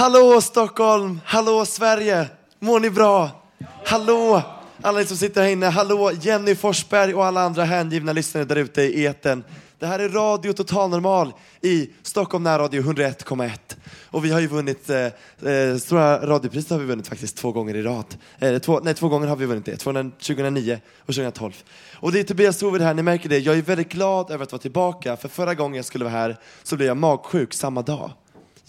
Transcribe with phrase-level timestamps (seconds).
[0.00, 1.20] Hallå Stockholm!
[1.24, 2.28] Hallå Sverige!
[2.58, 3.30] Mår ni bra?
[3.84, 4.42] Hallå
[4.82, 5.66] alla ni som sitter här inne.
[5.66, 9.44] Hallå Jenny Forsberg och alla andra hängivna lyssnare där ute i eten.
[9.78, 13.50] Det här är Radio Total Normal i Stockholm närradio 101,1.
[14.04, 17.76] Och vi har ju vunnit, eh, eh, Stora radiopriset har vi vunnit faktiskt två gånger
[17.76, 18.16] i rad.
[18.38, 21.52] Eh, två, nej, två gånger har vi vunnit det, 2009 och 2012.
[21.94, 23.38] Och det är Tobias Trovid här, ni märker det.
[23.38, 26.36] Jag är väldigt glad över att vara tillbaka, för förra gången jag skulle vara här
[26.62, 28.10] så blev jag magsjuk samma dag.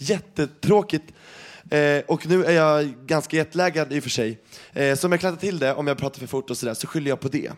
[0.02, 1.12] Jättetråkigt.
[1.70, 4.38] Eh, och nu är jag ganska jetlaggad i och för sig.
[4.72, 6.86] Eh, så om jag klantar till det, om jag pratar för fort och sådär, så
[6.86, 7.52] skyller jag på det.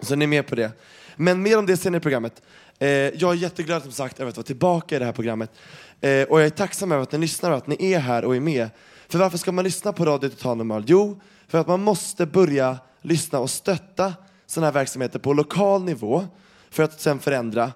[0.00, 0.70] Så ni är med på det.
[1.16, 2.42] Men mer om det senare i programmet.
[2.78, 5.50] Eh, jag är jätteglad som sagt över att vara tillbaka i det här programmet.
[6.00, 8.36] Eh, och jag är tacksam över att ni lyssnar och att ni är här och
[8.36, 8.68] är med.
[9.08, 10.84] För varför ska man lyssna på Radio Total Normal?
[10.86, 14.14] Jo, för att man måste börja lyssna och stötta
[14.46, 16.26] sådana här verksamheter på lokal nivå
[16.70, 17.72] för att sen förändra.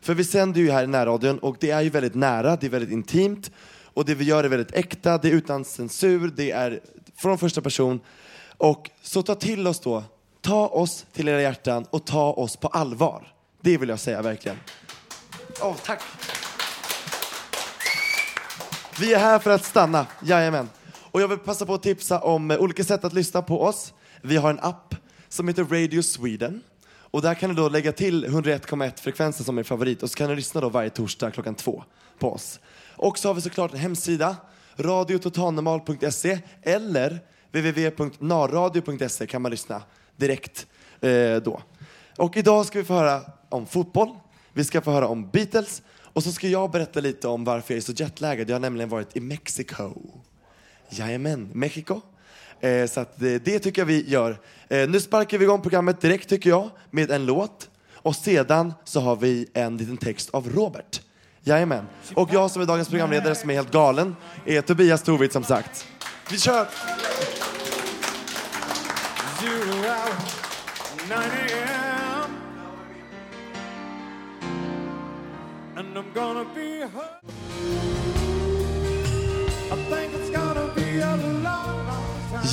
[0.00, 2.70] För vi sänder ju här i närradion och det är ju väldigt nära, det är
[2.70, 3.50] väldigt intimt
[3.96, 6.80] och det vi gör är väldigt äkta, det är utan censur, det är
[7.16, 8.00] från första person.
[8.56, 10.04] Och så ta till oss då,
[10.40, 13.32] ta oss till era hjärtan och ta oss på allvar.
[13.60, 14.56] Det vill jag säga verkligen.
[15.62, 16.02] Oh, tack.
[19.00, 20.68] Vi är här för att stanna, jajamän.
[20.94, 23.92] Och jag vill passa på att tipsa om eh, olika sätt att lyssna på oss.
[24.22, 24.94] Vi har en app
[25.28, 26.62] som heter Radio Sweden.
[27.16, 30.28] Och där kan du då lägga till 101,1 frekvensen som är favorit och så kan
[30.28, 31.84] du lyssna då varje torsdag klockan två
[32.18, 32.60] på oss.
[32.96, 34.36] Och så har vi såklart en hemsida,
[34.76, 37.18] radiototalnormal.se eller
[37.52, 39.82] www.narradio.se kan man lyssna
[40.16, 40.66] direkt
[41.00, 41.62] eh, då.
[42.16, 44.08] Och idag ska vi få höra om fotboll,
[44.52, 47.78] vi ska få höra om Beatles och så ska jag berätta lite om varför jag
[47.78, 48.50] är så jetlaggad.
[48.50, 49.92] Jag har nämligen varit i Mexiko.
[50.90, 52.00] Jajamän, Mexiko.
[52.60, 54.38] Eh, så att det, det tycker jag vi gör.
[54.68, 59.00] Eh, nu sparkar vi igång programmet direkt tycker jag med en låt och sedan så
[59.00, 61.00] har vi en liten text av Robert.
[61.42, 61.86] Jajamän.
[62.14, 65.86] Och jag som är dagens programledare som är helt galen är Tobias Trovitt som sagt.
[66.30, 66.66] Vi kör!
[75.76, 77.20] And I'm gonna be hurt.
[79.70, 80.45] I think it's gonna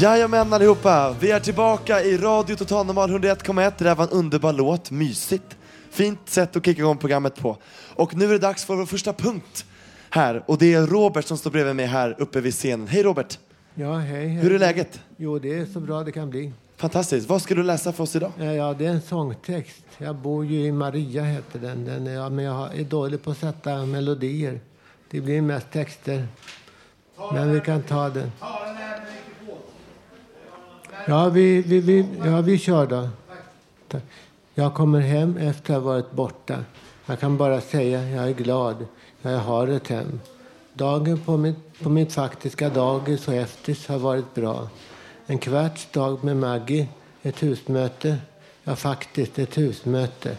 [0.02, 3.74] Jajamän allihopa, vi är tillbaka i Radio Total Normal 101,1.
[3.78, 5.58] Det där var en underbar låt, mysigt.
[5.92, 7.58] Fint sätt att kicka igång programmet på.
[7.96, 9.66] Och nu är det dags för vår första punkt
[10.10, 10.44] här.
[10.46, 12.88] Och det är Robert som står bredvid mig här uppe vid scenen.
[12.88, 13.40] Hej Robert!
[13.76, 14.28] Ja, hej.
[14.28, 14.44] hej.
[14.44, 15.00] Hur är läget?
[15.18, 16.54] Jo, det är så bra det kan bli.
[16.78, 17.30] Fantastiskt.
[17.30, 18.32] Vad ska du läsa för oss idag?
[18.38, 19.84] Ja, det är en sångtext.
[19.98, 21.86] Jag bor ju i Maria, heter den.
[21.86, 24.60] den är, men jag är dålig på att sätta melodier.
[25.10, 26.28] Det blir mest texter.
[27.34, 28.32] Men vi kan ta den.
[31.08, 33.10] Ja, vi, vi, vi, ja, vi kör då.
[33.88, 34.04] Tack.
[34.54, 36.58] Jag kommer hem efter att ha varit borta.
[37.06, 38.86] Jag kan bara säga jag är glad.
[39.22, 40.20] Jag har ett hem.
[40.74, 44.68] Dagen på mitt, på mitt faktiska dagis och eftis har varit bra.
[45.26, 46.88] En kvarts dag med Maggie,
[47.22, 48.18] ett husmöte.
[48.64, 50.38] Ja, faktiskt ett husmöte.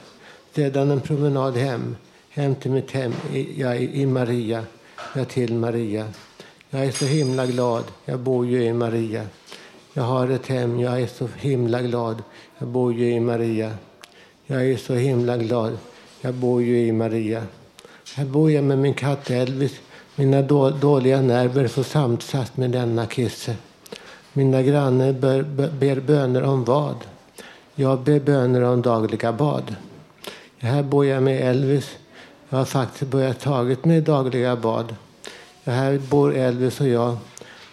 [0.55, 1.97] Sedan en promenad hem.
[2.29, 4.65] Hem till mitt hem i, ja, i Maria.
[5.15, 6.07] Ja, till Maria.
[6.71, 7.85] Jag är så himla glad.
[8.05, 9.27] Jag bor ju i Maria.
[9.97, 10.81] Jag har ett hem.
[10.81, 12.23] Jag är så himla glad.
[12.59, 13.71] Jag bor ju i Maria.
[14.47, 15.79] Jag är så himla glad.
[16.21, 17.43] Jag bor ju i Maria.
[18.15, 19.81] Här bor jag med min katt Elvis.
[20.17, 23.57] Mina då, dåliga nerver får samsas med denna kisse.
[24.33, 26.97] Mina grannar ber, ber, ber böner om vad?
[27.75, 29.75] Jag ber böner om dagliga bad.
[30.59, 31.97] Här bor jag med Elvis.
[32.49, 34.97] Jag har faktiskt börjat tagit med dagliga bad.
[35.65, 37.17] Här bor Elvis och jag.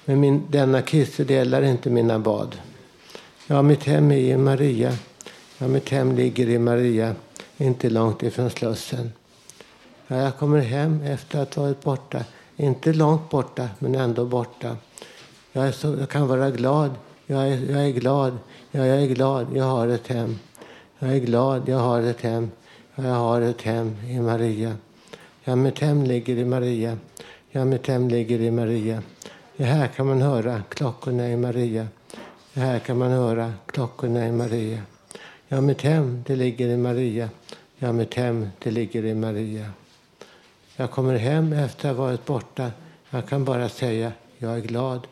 [0.06, 2.58] Men min, denna kisse delar inte mina bad.
[3.48, 4.98] Ja, mitt hem är i Maria.
[5.58, 7.16] Ja, mitt hem ligger i Maria,
[7.58, 9.12] inte långt ifrån Slussen.
[10.08, 12.26] Ja, jag kommer hem efter att ha varit borta.
[12.58, 14.78] Inte långt borta, men ändå borta.
[15.52, 16.92] Jag, är så, jag kan vara glad.
[17.26, 18.38] Jag är, jag är glad.
[18.72, 19.48] Ja, jag är glad.
[19.54, 20.40] Jag har ett hem.
[21.00, 21.70] Jag är glad.
[21.70, 22.52] Jag har ett hem.
[22.96, 24.76] Ja, jag har ett hem i Maria.
[25.44, 26.98] Ja, mitt hem ligger i Maria.
[27.52, 29.02] Ja, mitt hem ligger i Maria.
[29.56, 31.88] Ja, här kan man höra klockorna i Maria.
[32.54, 34.82] Ja, här kan man höra klockorna i Maria.
[35.48, 37.30] Ja, mitt hem, det ligger i Maria.
[37.78, 39.72] Ja, mitt hem, det ligger i Maria.
[40.76, 42.72] Jag kommer hem efter att ha varit borta.
[43.10, 45.08] Jag kan bara säga, jag är glad.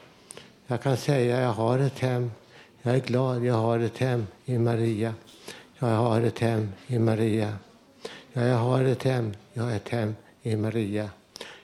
[0.68, 2.32] Jag kan säga, jag har ett hem.
[2.82, 5.14] Jag är glad, jag har ett hem i Maria.
[5.80, 7.54] Jag har ett hem i Maria.
[8.34, 11.10] Ja, jag har ett hem, jag har ett hem i Maria.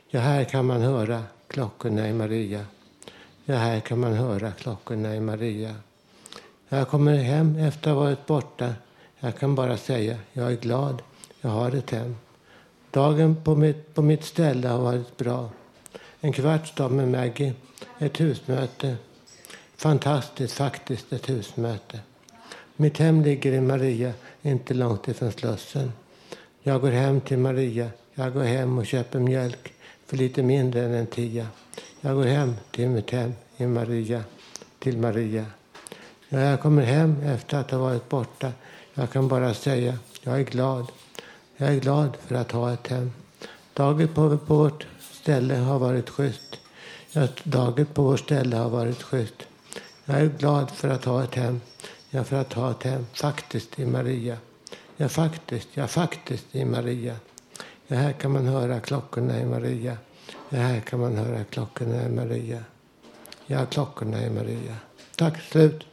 [0.07, 2.65] Ja, här kan man höra klockorna i Maria.
[3.45, 5.75] Ja, här kan man höra klockorna i Maria.
[6.69, 8.74] Jag kommer hem efter att ha varit borta.
[9.19, 11.01] Jag kan bara säga, jag är glad,
[11.42, 12.15] jag har ett hem.
[12.92, 15.50] Dagen på mitt, på mitt ställe har varit bra.
[16.19, 17.53] En kvarts dag med Maggie,
[18.00, 18.95] ett husmöte.
[19.75, 22.00] Fantastiskt faktiskt, ett husmöte.
[22.75, 25.91] Mitt hem ligger i Maria, inte långt ifrån Slussen.
[26.63, 27.89] Jag går hem till Maria.
[28.13, 29.75] Jag går hem och köper mjölk
[30.06, 31.48] för lite mindre än en tia.
[32.02, 34.24] Jag går hem till mitt hem i Maria,
[34.80, 35.46] till Maria.
[36.30, 38.52] Ja, jag kommer hem efter att ha varit borta.
[38.94, 40.92] Jag kan bara säga, jag är glad.
[41.57, 43.12] Jag är glad för att ha ett hem.
[43.74, 46.60] Dagen på, på vårt ställe har varit schysst.
[47.12, 49.48] Ja, dagen på vårt ställe har varit schysst.
[50.06, 51.62] Jag är glad för att ha ett hem.
[52.10, 54.38] Ja, för att ha ett hem, faktiskt, i Maria.
[54.98, 57.16] Ja, faktiskt, ja, faktiskt i Maria.
[57.88, 59.98] Det här kan man höra klockorna i Maria.
[60.50, 62.64] Det här kan man höra klockorna i Maria.
[63.46, 64.76] Ja, klockorna i Maria.
[65.16, 65.86] Tack, slut.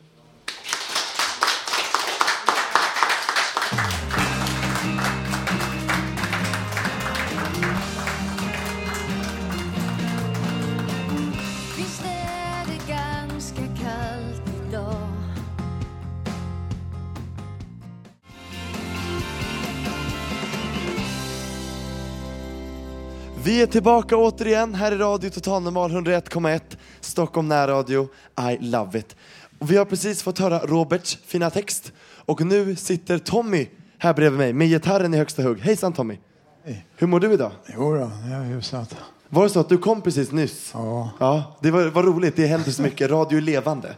[23.62, 26.60] Vi är tillbaka återigen här i Radio Total Normal 101,1
[27.00, 28.08] Stockholm närradio.
[28.52, 29.16] I love it.
[29.58, 33.68] Och vi har precis fått höra Roberts fina text och nu sitter Tommy
[33.98, 35.60] här bredvid mig med gitarren i högsta hugg.
[35.60, 36.18] Hejsan Tommy!
[36.64, 36.86] Hej.
[36.96, 37.52] Hur mår du idag?
[37.76, 38.96] Jo då, jag är hyfsat.
[39.28, 40.70] Var det så att du kom precis nyss?
[40.74, 41.10] Ja.
[41.20, 42.36] Ja, det var, var roligt.
[42.36, 43.10] Det händer så mycket.
[43.10, 43.94] Radio är levande.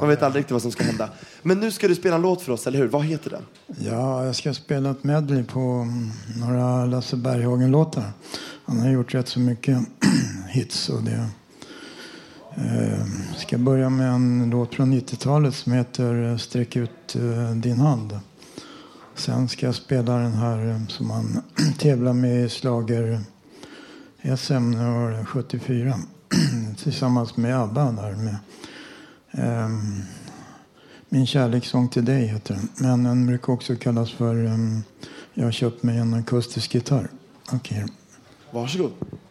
[0.00, 1.08] Man vet aldrig riktigt vad som ska hända.
[1.42, 2.88] Men nu ska du spela en låt för oss, eller hur?
[2.88, 3.42] Vad heter den?
[3.66, 8.12] ja, jag ska spela ett medley på mm, några Lasse Berghagen-låtar.
[8.68, 9.78] Han har gjort rätt så mycket
[10.48, 11.28] hits och det.
[12.54, 13.06] Eh,
[13.36, 18.20] ska börja med en låt från 90-talet som heter eh, Sträck ut eh, din hand.
[19.14, 21.42] Sen ska jag spela den här eh, som han
[21.78, 23.20] tävlar med i slager
[24.36, 24.74] SM
[25.26, 25.94] 74
[26.82, 28.36] tillsammans med ABBA där med
[29.30, 30.02] ehm,
[31.08, 32.68] Min kärlekssång till dig heter den.
[32.76, 34.82] Men den brukar också kallas för ehm,
[35.34, 37.08] Jag har köpt mig en akustisk gitarr.
[37.52, 37.86] Okej.
[38.52, 38.92] Varsågod.
[38.92, 39.27] Visst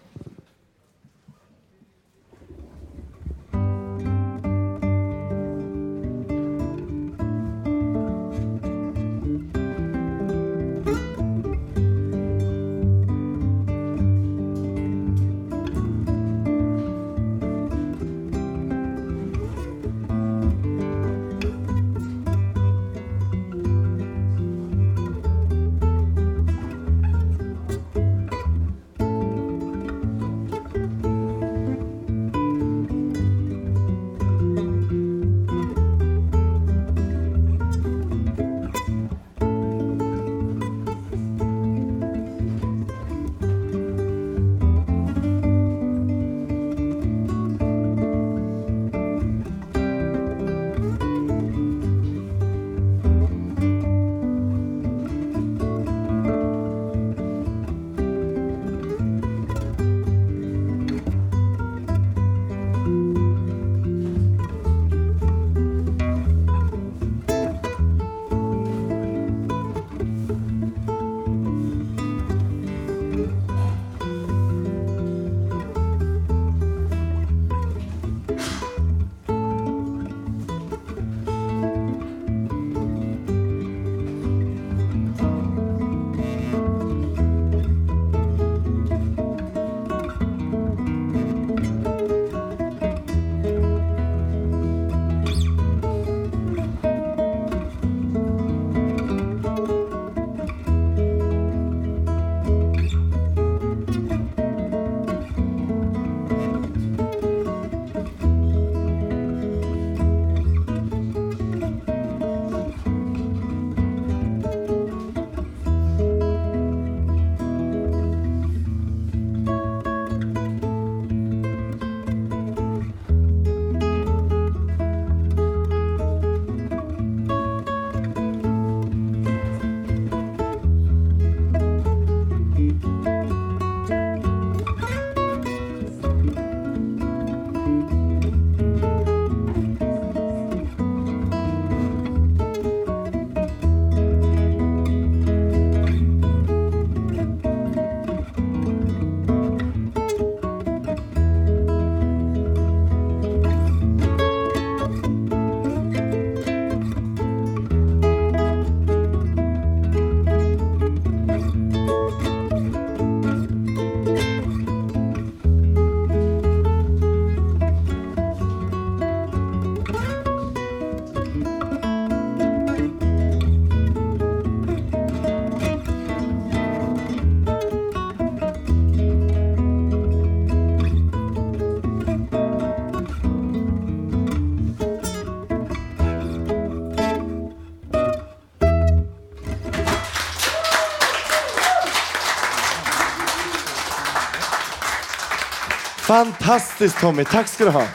[196.08, 197.88] Fantastiskt Tommy, tack ska du ha.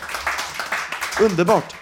[1.23, 1.75] Underbart.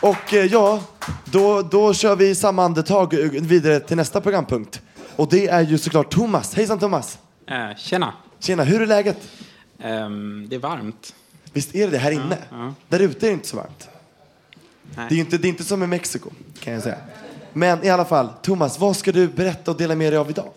[0.00, 0.82] Och eh, ja,
[1.24, 4.82] då, då kör vi i samma andetag vidare till nästa programpunkt.
[5.16, 6.54] Och det är ju såklart Thomas.
[6.54, 7.18] Hejsan Thomas!
[7.46, 8.12] Eh, tjena.
[8.38, 9.18] Tjena, hur är läget?
[9.78, 11.14] Ehm, det är varmt.
[11.52, 12.38] Visst är det det här inne?
[12.50, 12.74] ja.
[12.88, 13.88] Där ute är det inte så varmt.
[14.96, 15.06] Nej.
[15.08, 16.30] Det är ju inte, det är inte som i Mexiko,
[16.60, 16.98] kan jag säga.
[17.52, 20.50] Men i alla fall, Thomas, vad ska du berätta och dela med dig av idag?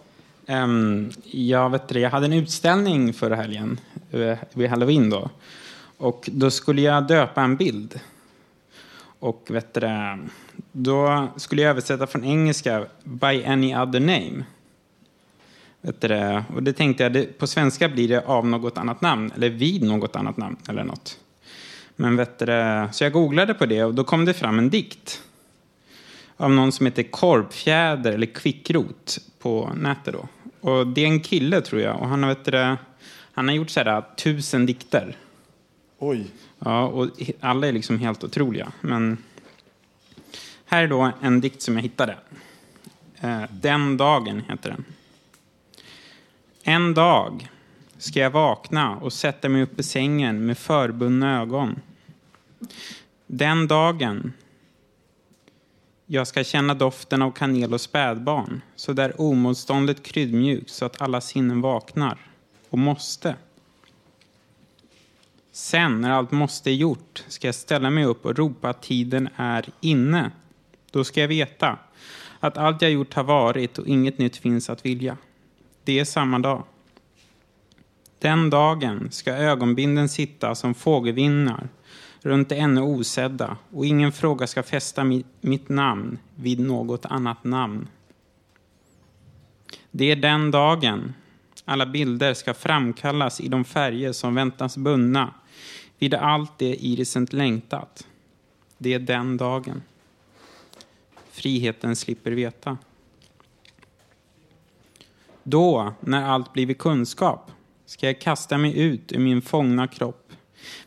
[0.50, 3.80] Um, jag, vet det, jag hade en utställning förra helgen,
[4.12, 5.30] eh, vid halloween då.
[5.98, 8.00] Och då skulle jag döpa en bild.
[9.20, 10.20] Och vet det,
[10.72, 14.44] då skulle jag översätta från engelska by any other name.
[15.82, 19.32] Vet det, och det tänkte jag, det, på svenska blir det av något annat namn,
[19.36, 21.20] eller vid något annat namn eller något.
[21.96, 25.22] Men vet det, så jag googlade på det och då kom det fram en dikt
[26.38, 30.28] av någon som heter Korpfjäder eller Kvickrot på nätet då.
[30.62, 32.76] Och det är en kille tror jag och han har, vet du,
[33.34, 35.18] han har gjort sådär tusen dikter.
[36.00, 36.26] Oj.
[36.60, 38.72] Ja, och alla är liksom helt otroliga.
[38.82, 39.18] Men
[40.66, 42.18] här är då en dikt som jag hittade.
[43.20, 44.86] Eh, Den dagen heter den.
[46.64, 47.50] En dag
[47.98, 51.82] ska jag vakna och sätta mig upp i sängen med förbundna ögon.
[53.28, 54.34] Den dagen
[56.12, 61.22] jag ska känna doften av kanel och spädbarn så där omotståndligt kryddmjuk så att alla
[61.22, 62.18] sinnen vaknar.
[62.70, 63.36] Och måste.
[65.52, 69.30] Sen, när allt måste är gjort, ska jag ställa mig upp och ropa att tiden
[69.36, 70.32] är inne.
[70.92, 71.78] Då ska jag veta
[72.40, 75.18] att allt jag gjort har varit och inget nytt finns att vilja.
[75.84, 76.64] Det är samma dag.
[78.20, 81.70] Den dagen ska ögonbinden sitta som fågelvingar
[82.22, 87.44] runt det ännu osedda och ingen fråga ska fästa mi- mitt namn vid något annat
[87.44, 87.88] namn.
[89.92, 91.14] Det är den dagen
[91.70, 95.34] alla bilder ska framkallas i de färger som väntas bundna
[96.00, 98.08] vid allt det irisen längtat.
[98.78, 99.82] Det är den dagen.
[101.32, 102.78] Friheten slipper veta.
[105.44, 107.52] Då, när allt blivit kunskap,
[107.86, 110.19] ska jag kasta mig ut ur min fångna kropp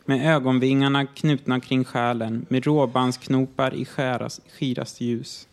[0.05, 5.47] med ögonvingarna knutna kring själen med råbandsknopar i skäras, skiraste ljus.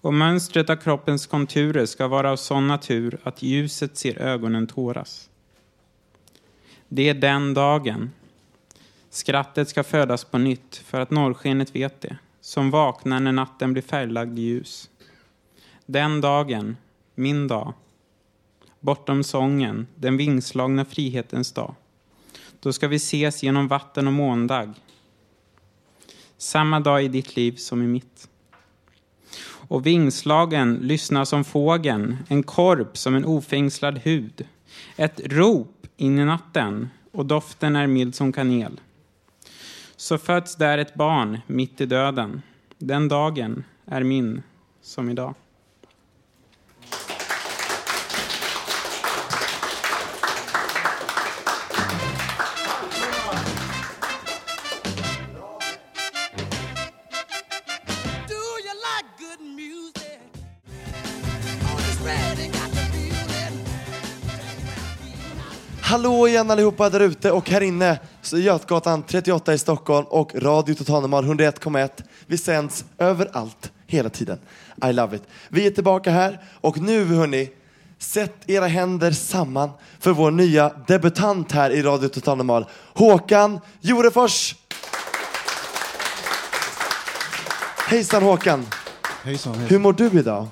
[0.00, 5.30] Och mönstret av kroppens konturer ska vara av sån natur att ljuset ser ögonen tåras.
[6.88, 8.10] Det är den dagen.
[9.10, 13.82] Skrattet ska födas på nytt för att norrskenet vet det, som vaknar när natten blir
[13.82, 14.90] färglagd i ljus.
[15.86, 16.76] Den dagen,
[17.14, 17.72] min dag.
[18.80, 21.74] Bortom sången, den vingslagna frihetens dag.
[22.64, 24.74] Då ska vi ses genom vatten och måndag.
[26.36, 28.28] Samma dag i ditt liv som i mitt.
[29.44, 34.46] Och vingslagen lyssnar som fågeln, en korp som en ofängslad hud.
[34.96, 38.80] Ett rop in i natten och doften är mild som kanel.
[39.96, 42.42] Så föds där ett barn mitt i döden.
[42.78, 44.42] Den dagen är min
[44.82, 45.34] som idag.
[65.94, 70.74] Hallå igen allihopa där ute och här inne så Götgatan 38 i Stockholm och Radio
[70.74, 71.90] Total Normal 101,1.
[72.26, 74.38] Vi sänds överallt, hela tiden.
[74.84, 75.22] I love it.
[75.48, 77.50] Vi är tillbaka här och nu hörni,
[77.98, 84.54] sätt era händer samman för vår nya debutant här i Radio Total Normal, Håkan Jorefors.
[87.88, 88.66] Hejsan Håkan,
[89.22, 89.70] Hejsan, hejsan.
[89.70, 90.46] hur mår du idag?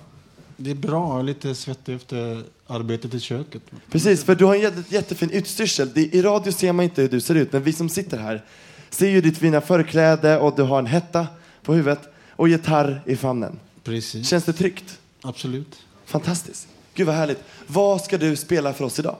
[0.57, 2.43] Det är bra, lite svettig efter
[2.73, 3.63] arbetet i köket.
[3.91, 5.91] Precis, för du har en jätte, jättefin utstyrsel.
[5.95, 8.45] Det, I radio ser man inte hur du ser ut, men vi som sitter här
[8.91, 11.27] ser ju ditt fina förkläde och du har en hetta
[11.63, 12.01] på huvudet
[12.31, 13.59] och gitarr i famnen.
[13.85, 14.29] Precis.
[14.29, 14.99] Känns det tryggt?
[15.23, 15.79] Absolut.
[16.05, 16.69] Fantastiskt.
[16.95, 17.45] Gud vad härligt.
[17.67, 19.17] Vad ska du spela för oss idag?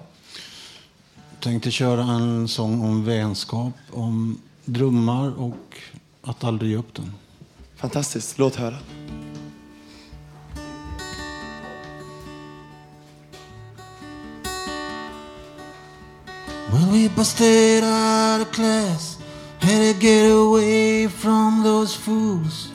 [1.41, 5.77] Tänkte köra en sång om vänskap, om drömmar och
[6.23, 7.13] att aldrig ge upp den.
[7.77, 8.39] Fantastiskt.
[8.39, 8.77] Låt höra.
[16.73, 19.19] Well, we busted out of class,
[19.61, 22.71] had to get away from those fools.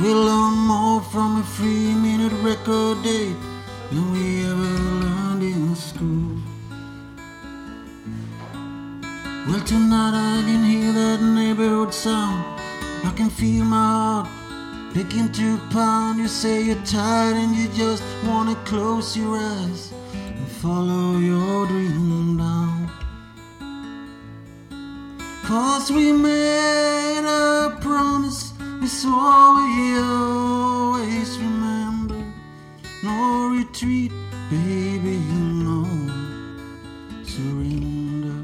[0.00, 3.36] We learned more from a three minute record date
[3.90, 4.72] than we ever
[5.04, 6.40] learned in school.
[9.46, 12.42] Well, tonight I can hear that neighborhood sound.
[13.04, 14.28] I can feel my heart
[14.94, 16.18] begin to pound.
[16.18, 22.38] You say you're tired and you just wanna close your eyes and follow your dream
[22.38, 23.05] down.
[25.46, 32.20] Cause we made a promise we swore we always remember.
[33.04, 34.10] No retreat,
[34.50, 35.18] baby,
[35.62, 35.84] no.
[37.22, 38.42] Surrender.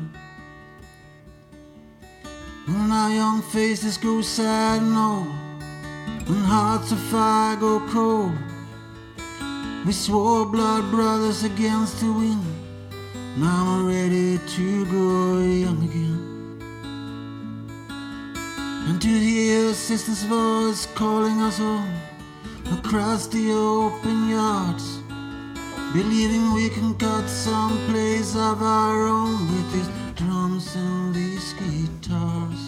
[2.67, 5.27] When our young faces go sad and old,
[6.29, 8.39] when hearts of fire go cold,
[9.85, 12.45] we swore blood brothers against the wind.
[13.37, 16.12] Now I'm ready to go young again.
[19.03, 21.93] To a sister's voice calling us home
[22.71, 25.01] across the open yards.
[25.93, 32.63] Believing we can cut some place of our own with these drums and these guitars.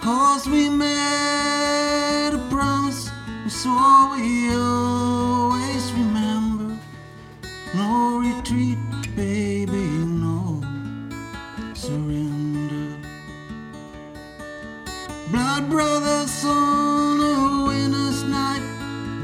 [0.00, 3.10] Cause we made a promise,
[3.42, 6.78] we swore we always remember.
[7.74, 8.78] No retreat,
[9.16, 9.97] baby,
[16.28, 18.62] brothers on a winter's night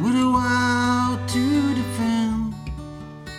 [0.02, 2.54] with a vow to defend.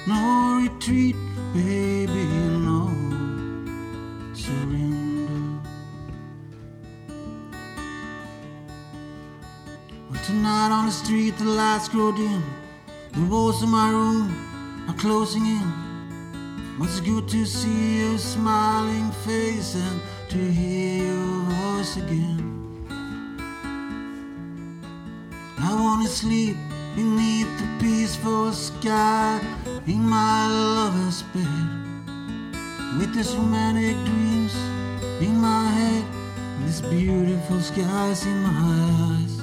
[0.07, 1.15] No retreat,
[1.53, 2.25] baby,
[2.69, 2.89] no
[4.33, 5.61] surrender.
[10.09, 12.43] Well, tonight on the street, the lights grow dim.
[13.13, 16.75] The walls of my room are closing in.
[16.77, 22.54] But it's good to see your smiling face and to hear your voice again.
[25.67, 26.57] I wanna sleep
[26.95, 29.41] beneath the peaceful sky
[29.87, 31.65] in my lover's bed.
[32.99, 34.53] With these romantic dreams
[35.19, 36.05] in my head,
[36.57, 38.59] and these beautiful skies in my
[39.09, 39.35] eyes.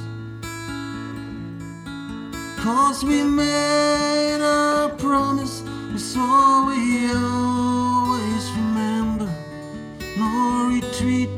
[2.62, 9.28] Cause we made a promise, we swore we always remember.
[10.16, 11.30] No retreat,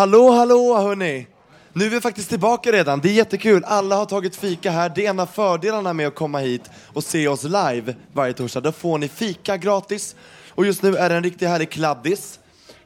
[0.00, 1.26] Hallå, hallå hörni!
[1.72, 3.64] Nu är vi faktiskt tillbaka redan, det är jättekul.
[3.64, 4.92] Alla har tagit fika här.
[4.94, 8.60] Det är en av fördelarna med att komma hit och se oss live varje torsdag.
[8.60, 10.16] Då får ni fika gratis.
[10.48, 12.38] Och just nu är det en riktigt härlig kladdis.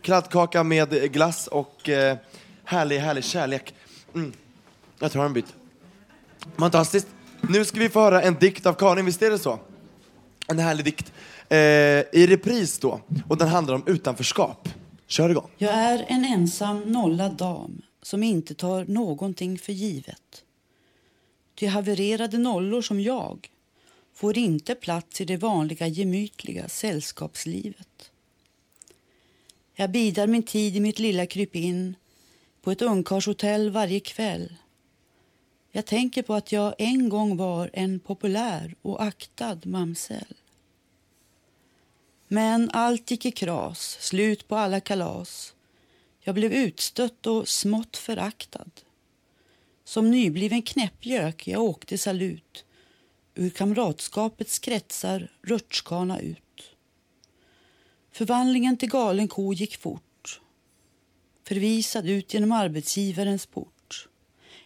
[0.03, 2.17] Kladdkaka med glass och eh,
[2.65, 3.75] härlig, härlig kärlek.
[4.15, 4.33] Mm.
[4.99, 5.55] Jag tar en bit.
[6.59, 7.07] Fantastiskt.
[7.41, 9.59] Nu ska vi få höra en dikt av Karin, visst är det så?
[10.47, 11.13] En härlig dikt.
[11.49, 13.01] Eh, I repris då.
[13.29, 14.69] Och den handlar om utanförskap.
[15.07, 15.51] Kör igång.
[15.59, 20.45] Jag är en ensam nollad dam som inte tar någonting för givet.
[21.55, 23.51] Ty havererade nollor som jag
[24.15, 28.11] får inte plats i det vanliga gemytliga sällskapslivet.
[29.75, 31.97] Jag bidar min tid i mitt lilla krypin
[32.63, 34.55] på ett ungkarlshotell varje kväll.
[35.73, 40.35] Jag tänker på att jag en gång var en populär och aktad mamsell.
[42.29, 45.55] Men allt gick i kras, slut på alla kalas.
[46.21, 48.71] Jag blev utstött och smått föraktad.
[49.85, 52.65] Som nybliven knäppjök jag åkte salut
[53.35, 56.41] ur kamratskapets kretsar rutschkana ut.
[58.13, 60.41] Förvandlingen till galen ko gick fort.
[61.45, 64.09] Förvisad ut genom arbetsgivarens port.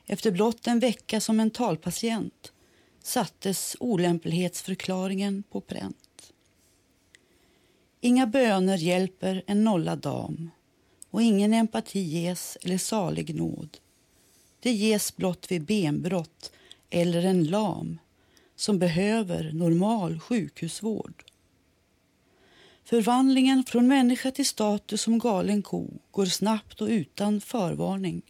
[0.06, 2.52] Efter blott en vecka som mentalpatient
[3.02, 6.07] sattes olämplighetsförklaringen på pränt.
[8.00, 10.50] Inga böner hjälper en nollad dam
[11.10, 13.78] och ingen empati ges eller salig nåd.
[14.60, 16.52] Det ges blott vid benbrott
[16.90, 17.98] eller en lam
[18.56, 21.24] som behöver normal sjukhusvård.
[22.84, 28.22] Förvandlingen från människa till status som galen ko går snabbt och utan förvarning.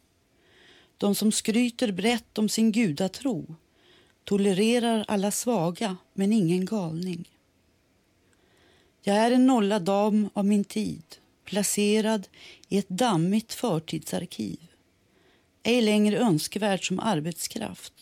[0.97, 3.57] De som skryter brett om sin gudatro
[4.25, 7.29] tolererar alla svaga men ingen galning.
[9.09, 11.03] Jag är en nollad dam av min tid
[11.45, 12.29] placerad
[12.69, 14.59] i ett dammigt förtidsarkiv.
[15.63, 17.93] Ej längre önskvärd som arbetskraft.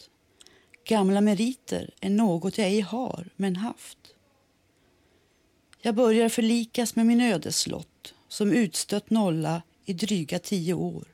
[0.85, 3.99] Gamla meriter är något jag ej har, men haft.
[5.83, 11.05] Jag börjar förlikas med min ödeslott som utstött nolla i dryga tio år.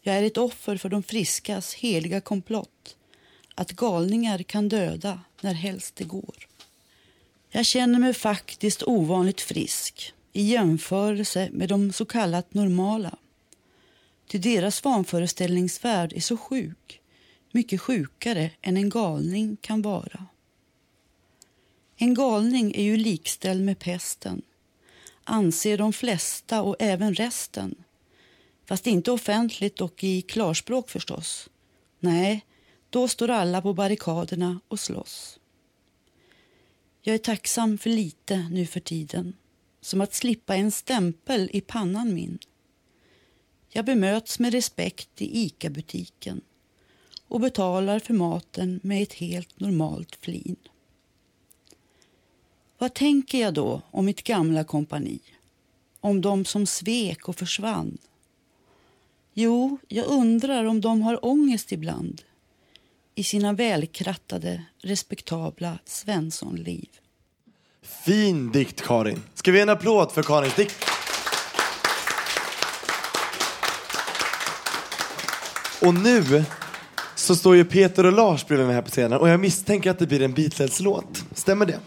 [0.00, 2.96] Jag är ett offer för de friskas heliga komplott
[3.54, 6.46] att galningar kan döda när helst det går.
[7.56, 13.18] Jag känner mig faktiskt ovanligt frisk i jämförelse med de så kallat normala.
[14.26, 17.00] Ty deras vanföreställningsvärld är så sjuk,
[17.52, 20.26] mycket sjukare än en galning kan vara.
[21.96, 24.42] En galning är ju likställd med pesten,
[25.24, 27.74] anser de flesta och även resten.
[28.66, 31.48] Fast inte offentligt och i klarspråk förstås.
[32.00, 32.46] Nej,
[32.90, 35.38] då står alla på barrikaderna och slåss.
[37.06, 39.34] Jag är tacksam för lite nu för tiden,
[39.80, 42.38] som att slippa en stämpel i pannan min.
[43.68, 46.40] Jag bemöts med respekt i ICA-butiken
[47.28, 50.56] och betalar för maten med ett helt normalt flin.
[52.78, 55.20] Vad tänker jag då om mitt gamla kompani?
[56.00, 57.98] Om de som svek och försvann?
[59.32, 62.22] Jo, jag undrar om de har ångest ibland
[63.18, 66.88] i sina välkrattade, respektabla Svenssonliv.
[67.82, 69.22] Fin dikt, Karin.
[69.34, 70.84] Ska vi ge en applåd för Karins dikt?
[75.82, 76.44] Och nu
[77.14, 79.98] så står ju Peter och Lars bredvid mig här på scenen och jag misstänker att
[79.98, 81.24] det blir en Beatles-låt.
[81.34, 81.78] Stämmer det?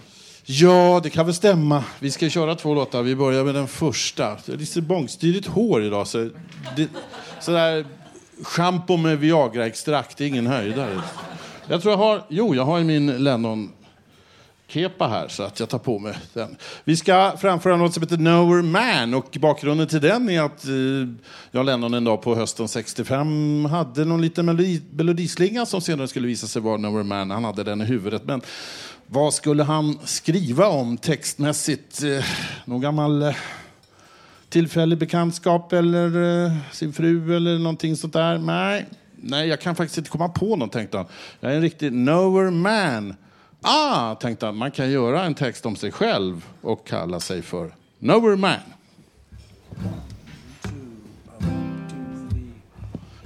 [0.46, 1.84] Ja, det kan väl stämma.
[2.00, 3.04] Vi ska köra två låtar.
[3.04, 4.38] Vi börjar med den första.
[4.46, 6.08] Det är lite bångstyrig hår idag.
[6.08, 6.30] Så
[6.76, 6.88] det,
[7.40, 7.86] sådär
[8.44, 11.02] schampo med Viagra-extrakt, det är ingen höjdare.
[11.68, 13.72] Jag tror jag har, jo, jag har min Lennon
[14.68, 16.56] kepa här så att jag tar på mig den.
[16.84, 20.72] Vi ska framföra något som heter Nowhere Man och bakgrunden till den är att eh,
[21.52, 26.28] John Lennon en dag på hösten 65 hade någon liten melodi, melodislinga som senare skulle
[26.28, 27.32] visa sig vara Nowhere Man.
[27.32, 28.24] Han hade den i huvudet.
[28.26, 28.42] Men
[29.08, 32.04] vad skulle han skriva om textmässigt?
[32.04, 32.26] Eh,
[32.66, 33.36] någon gammal eh,
[34.50, 38.38] tillfällig bekantskap eller eh, sin fru eller någonting sånt där?
[38.38, 38.86] Nej,
[39.16, 41.06] nej, jag kan faktiskt inte komma på något, tänkte han.
[41.40, 43.16] Jag är en riktig knower Man.
[43.62, 47.72] Ah, tänkte han, man kan göra en text om sig själv och kalla sig för
[48.00, 48.60] knower Man.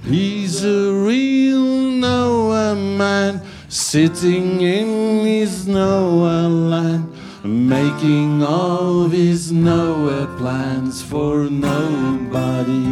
[0.06, 7.04] He's a real knower man sitting in his knower land,
[7.44, 12.90] making all his nowhere plans for nobody.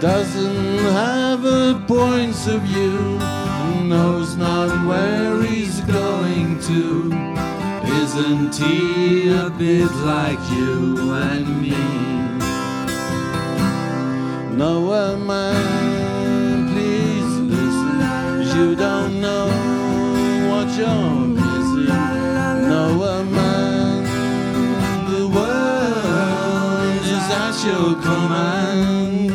[0.00, 2.98] Doesn't have a point of view,
[3.86, 7.12] knows not where he's going to.
[8.02, 11.78] Isn't he a bit like you and me?
[14.56, 18.58] Nowhere man, please listen.
[18.58, 19.46] You don't know
[20.50, 21.31] what you're
[27.60, 29.30] your command.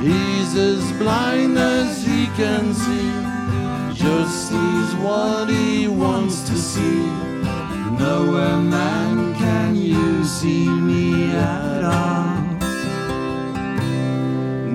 [0.00, 3.10] He's as blind as he can see,
[3.94, 7.04] just sees what he wants to see.
[7.98, 12.34] Nowhere man can you see me at all.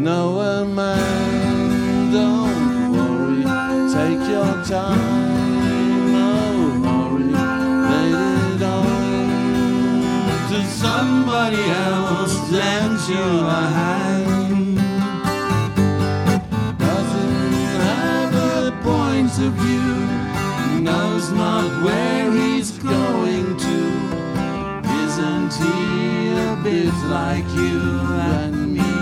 [0.10, 3.44] Nowhere man, don't worry,
[3.98, 6.34] take your time, no
[6.86, 7.30] hurry,
[7.90, 8.12] let
[8.56, 9.10] it on
[10.52, 13.28] to somebody else, lend you
[13.62, 14.76] a hand.
[16.88, 17.54] Doesn't
[17.88, 19.94] have a point of view,
[20.90, 23.19] knows not where he's going.
[25.62, 27.80] Isn't a bit like you
[28.34, 28.94] and me?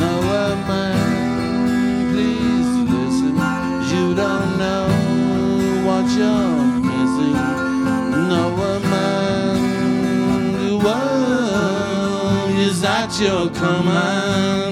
[0.00, 3.34] Nowhere man, please listen.
[3.92, 4.86] You don't know
[5.86, 7.36] what you're missing.
[8.32, 9.58] Nowhere man,
[10.58, 14.71] the world is at your command.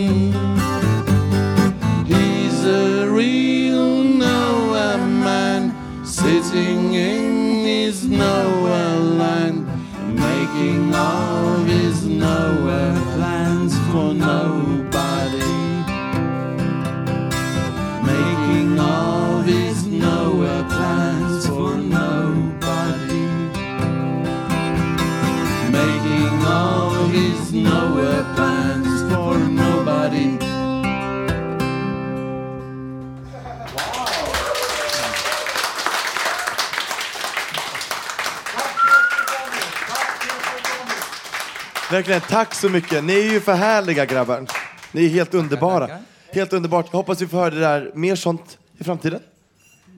[42.00, 43.04] Verkligen, tack så mycket.
[43.04, 44.46] Ni är ju för härliga grabbar.
[44.92, 45.98] Ni är helt underbara.
[46.32, 46.86] Helt underbart.
[46.90, 49.20] Jag hoppas vi får höra det där, mer sånt i framtiden.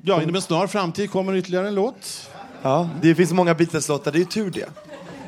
[0.02, 2.30] Ja, inom en snar framtid kommer ytterligare en låt.
[2.62, 4.68] Ja, det finns många Beatles-låtar, det är ju tur det.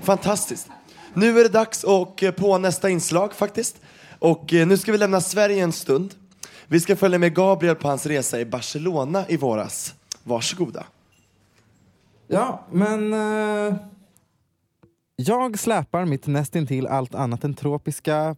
[0.02, 0.68] Fantastiskt.
[1.12, 3.76] Nu är det dags och eh, på nästa inslag faktiskt.
[4.18, 6.14] Och eh, nu ska vi lämna Sverige en stund.
[6.66, 9.94] Vi ska följa med Gabriel på hans resa i Barcelona i våras.
[10.22, 10.84] Varsågoda.
[12.28, 13.12] Ja, men...
[13.12, 13.74] eh,
[15.16, 18.36] jag släpar mitt nästintill allt annat än tropiska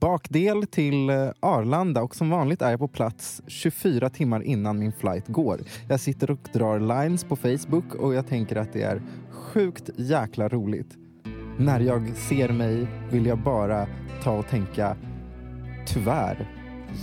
[0.00, 4.92] bakdel till eh, Arlanda och som vanligt är jag på plats 24 timmar innan min
[4.92, 5.60] flight går.
[5.88, 10.48] Jag sitter och drar lines på Facebook och jag tänker att det är sjukt jäkla
[10.48, 10.96] roligt.
[11.58, 13.86] När jag ser mig vill jag bara
[14.22, 14.96] ta och tänka
[15.86, 16.48] tyvärr,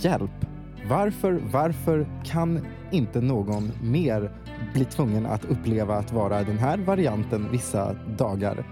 [0.02, 0.46] hjälp.
[0.88, 4.32] Varför, varför kan inte någon mer
[4.72, 8.64] bli tvungen att uppleva att vara den här varianten vissa dagar?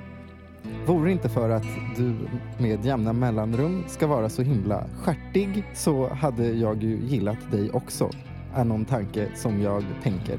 [0.86, 1.66] Vore det inte för att
[1.96, 2.14] du
[2.58, 8.10] med jämna mellanrum ska vara så himla skärtig så hade jag ju gillat dig också,
[8.54, 10.38] är någon tanke som jag tänker.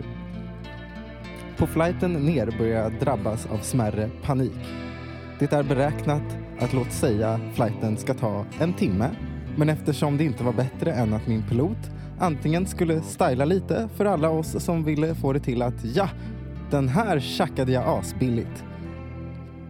[1.58, 4.76] På flighten ner börjar jag drabbas av smärre panik.
[5.40, 9.10] Det är beräknat att låt säga flighten ska ta en timme
[9.58, 11.78] men eftersom det inte var bättre än att min pilot
[12.20, 16.10] antingen skulle styla lite för alla oss som ville få det till att ja,
[16.72, 18.64] den här tjackade jag asbilligt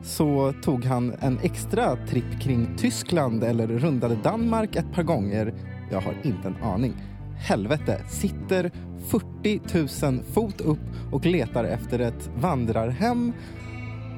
[0.06, 5.54] så tog han en extra tripp kring Tyskland eller rundade Danmark ett par gånger.
[5.92, 6.94] Jag har inte en aning.
[7.38, 8.72] Helvete, sitter
[9.08, 10.80] 40 000 fot upp
[11.12, 13.34] och letar efter ett vandrarhem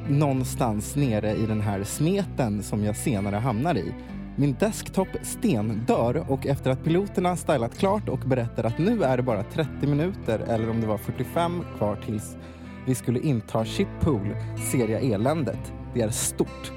[0.10, 3.94] någonstans nere i den här smeten som jag senare hamnar i.
[4.40, 9.24] Min desktop stendör och efter att piloterna stylat klart och berättar att nu är det
[9.24, 12.38] bara 30 minuter eller om det var 45 kvar tills
[12.86, 14.36] vi skulle inta Shippool
[14.72, 15.74] ser jag eländet.
[15.94, 16.72] Det är stort.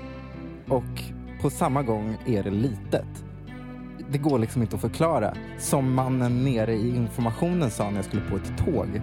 [0.68, 1.03] Och
[1.42, 3.25] på samma gång är det litet.
[4.11, 5.35] Det går liksom inte att förklara.
[5.59, 9.03] Som mannen nere i informationen sa när jag skulle på ett tåg.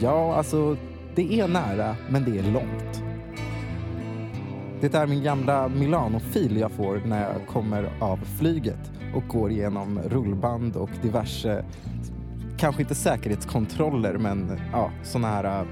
[0.00, 0.76] Ja, alltså,
[1.14, 3.09] det är nära, men det är långt.
[4.80, 9.98] Det är min gamla Milano-fil jag får när jag kommer av flyget och går igenom
[9.98, 11.64] rullband och diverse,
[12.58, 15.66] kanske inte säkerhetskontroller, men ja, såna här äh,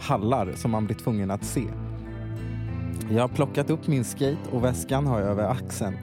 [0.00, 1.64] hallar som man blir tvungen att se.
[3.10, 5.94] Jag har plockat upp min skate och väskan har jag över axeln.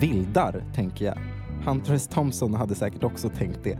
[0.00, 1.18] Vildar, tänker jag.
[1.66, 2.08] Hunter S.
[2.08, 3.78] Thompson hade säkert också tänkt det.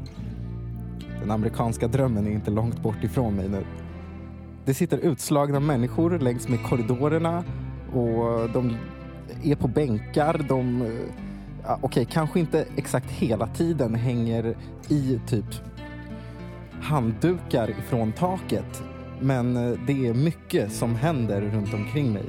[1.20, 3.64] Den amerikanska drömmen är inte långt bort ifrån mig nu.
[4.64, 7.44] Det sitter utslagna människor längs med korridorerna
[7.94, 8.76] och de
[9.42, 10.44] är på bänkar.
[10.48, 10.90] De,
[11.64, 14.56] ja, okej, kanske inte exakt hela tiden hänger
[14.88, 15.46] i typ
[16.80, 18.82] handdukar ifrån taket.
[19.20, 22.26] Men eh, det är mycket som händer runt omkring mig.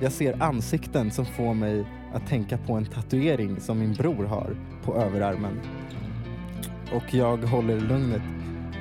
[0.00, 4.56] Jag ser ansikten som får mig att tänka på en tatuering som min bror har
[4.84, 5.60] på överarmen.
[6.94, 8.22] Och jag håller lugnet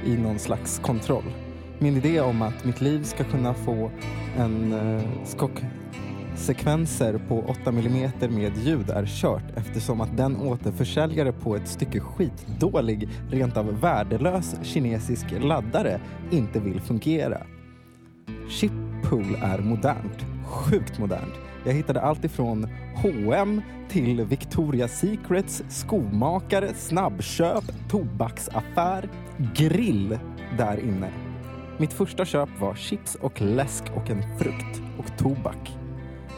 [0.05, 1.48] i någon slags kontroll.
[1.81, 3.91] Min idé om att mitt liv ska kunna få
[4.37, 11.55] en eh, skocksekvenser på 8 mm med ljud är kört eftersom att den återförsäljare på
[11.55, 15.99] ett stycke skitdålig, rent av värdelös kinesisk laddare
[16.31, 17.41] inte vill fungera.
[18.49, 21.33] Chippool är modernt, sjukt modernt.
[21.65, 29.09] Jag hittade allt ifrån H&M till Victoria's Secrets, skomakare, snabbköp, tobaksaffär,
[29.55, 30.19] grill
[30.57, 31.28] där inne.
[31.79, 35.77] Mitt första köp var chips och läsk och en frukt och tobak.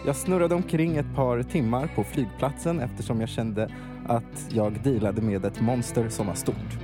[0.06, 3.72] Jag snurrade omkring ett par timmar på flygplatsen eftersom jag kände
[4.08, 6.80] att jag dealade med ett monster som var stort.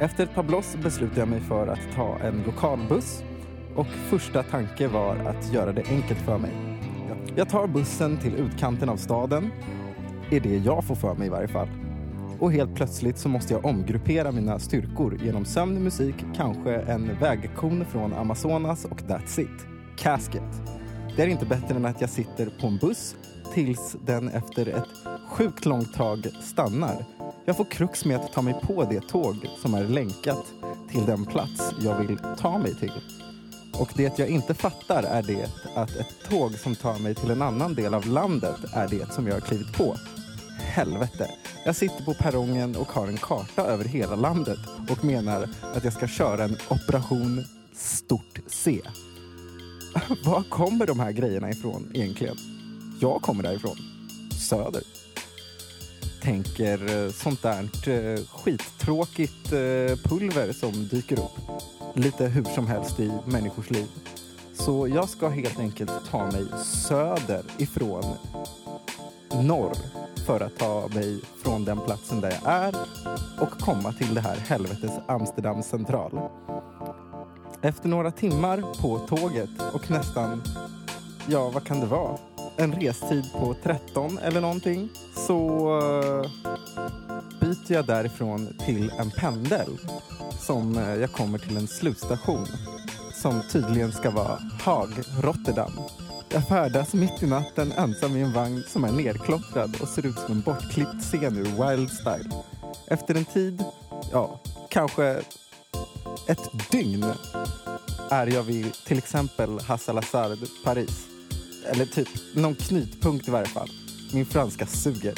[0.00, 3.22] Efter ett par bloss beslutade jag mig för att ta en lokalbuss
[3.76, 6.52] och första tanke var att göra det enkelt för mig.
[7.36, 9.50] Jag tar bussen till utkanten av staden,
[10.30, 11.68] är det jag får för mig i varje fall.
[12.40, 17.84] Och helt plötsligt så måste jag omgruppera mina styrkor genom sömn, musik, kanske en vägkon
[17.84, 19.66] från Amazonas och that's it.
[19.96, 20.62] Casket.
[21.16, 23.16] Det är inte bättre än att jag sitter på en buss
[23.54, 24.88] tills den efter ett
[25.28, 27.04] sjukt långt tag stannar.
[27.44, 30.46] Jag får krux med att ta mig på det tåg som är länkat
[30.90, 32.92] till den plats jag vill ta mig till.
[33.80, 37.42] Och det jag inte fattar är det att ett tåg som tar mig till en
[37.42, 39.96] annan del av landet är det som jag har klivit på.
[40.78, 41.30] Helvete.
[41.64, 44.58] Jag sitter på perrongen och har en karta över hela landet
[44.90, 48.80] och menar att jag ska köra en operation stort C.
[50.24, 52.36] Var kommer de här grejerna ifrån egentligen?
[53.00, 53.76] Jag kommer därifrån.
[54.48, 54.82] Söder.
[56.22, 61.38] Tänker eh, sånt där eh, skittråkigt eh, pulver som dyker upp
[61.94, 63.86] lite hur som helst i människors liv.
[64.54, 68.04] Så jag ska helt enkelt ta mig söder ifrån
[69.34, 69.72] norr
[70.26, 72.74] för att ta mig från den platsen där jag är
[73.40, 76.20] och komma till det här helvetes Amsterdam central.
[77.62, 80.42] Efter några timmar på tåget och nästan,
[81.26, 82.18] ja vad kan det vara?
[82.56, 84.88] En restid på 13 eller någonting
[85.26, 86.30] så eh,
[87.40, 89.78] byter jag därifrån till en pendel
[90.40, 92.46] som eh, jag kommer till en slutstation
[93.22, 94.88] som tydligen ska vara Haag,
[95.22, 95.72] Rotterdam.
[96.30, 100.18] Jag färdas mitt i natten ensam i en vagn som är nerklottrad och ser ut
[100.18, 102.30] som en bortklippt scen ur Wild Style.
[102.86, 103.64] Efter en tid,
[104.12, 105.22] ja, kanske
[106.28, 107.04] ett dygn
[108.10, 111.06] är jag vid till exempel Hassalazard, Paris.
[111.66, 113.70] Eller typ någon knutpunkt i varje fall.
[114.14, 115.14] Min franska suger.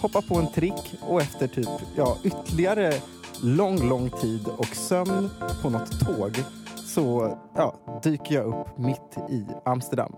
[0.00, 2.94] Hoppar på en trick och efter typ ja, ytterligare
[3.42, 5.30] lång, lång tid och sömn
[5.62, 6.44] på något tåg
[6.76, 10.12] så ja, dyker jag upp mitt i Amsterdam.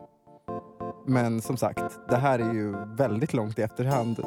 [1.07, 4.19] Men som sagt, det här är ju väldigt långt i efterhand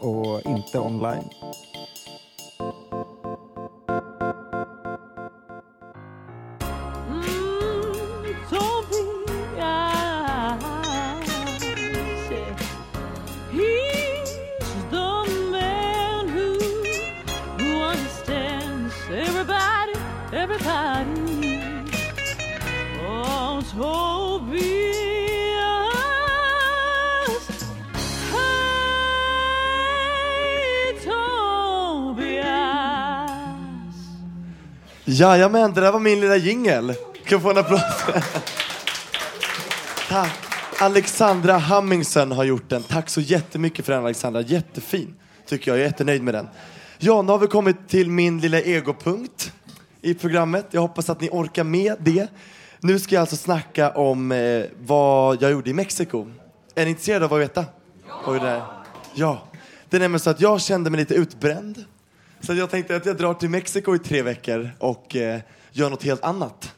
[0.00, 1.24] och inte online.
[35.18, 36.94] Jajamän, det där var min lilla jingel.
[36.94, 37.80] Kan jag få en applåd?
[40.08, 40.38] Tack.
[40.80, 42.82] Alexandra Hammingsen har gjort den.
[42.82, 44.40] Tack så jättemycket för den Alexandra.
[44.40, 45.14] Jättefin,
[45.46, 45.78] tycker jag.
[45.78, 46.48] Jag är jättenöjd med den.
[46.98, 49.52] Ja, nu har vi kommit till min lilla egopunkt
[50.02, 50.66] i programmet.
[50.70, 52.28] Jag hoppas att ni orkar med det.
[52.80, 56.26] Nu ska jag alltså snacka om eh, vad jag gjorde i Mexiko.
[56.74, 57.64] Är ni intresserade av att veta?
[58.26, 58.62] Oj, det.
[59.14, 59.42] Ja.
[59.88, 61.84] Det är nämligen så att jag kände mig lite utbränd.
[62.40, 65.40] Så jag tänkte att jag drar till Mexiko i tre veckor och eh,
[65.72, 66.74] gör något helt annat.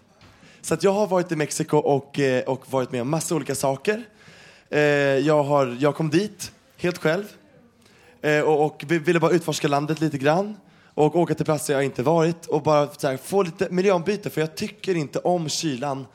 [0.60, 3.54] Så att jag har varit i Mexiko och, eh, och varit med om massa olika
[3.54, 4.02] saker.
[4.70, 7.24] Eh, jag, har, jag kom dit helt själv
[8.22, 10.56] eh, och, och ville bara utforska landet lite grann
[10.94, 14.40] och åka till platser jag inte varit och bara så här, få lite miljöombyte för
[14.40, 16.06] jag tycker inte om kylan.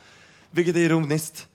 [0.52, 1.48] Vilket är ironiskt.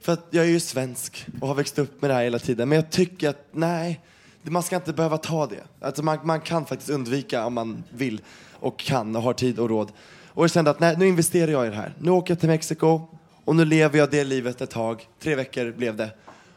[0.00, 2.68] För att jag är ju svensk och har växt upp med det här hela tiden.
[2.68, 4.00] Men jag tycker att nej,
[4.50, 5.62] man ska inte behöva ta det.
[5.80, 8.20] Alltså man, man kan faktiskt undvika om man vill
[8.52, 9.92] och kan och har tid och råd.
[10.28, 11.94] Och jag kände att nej, nu investerar jag i det här.
[11.98, 13.00] Nu åker jag till Mexiko
[13.44, 15.08] och nu lever jag det livet ett tag.
[15.22, 16.10] Tre veckor blev det.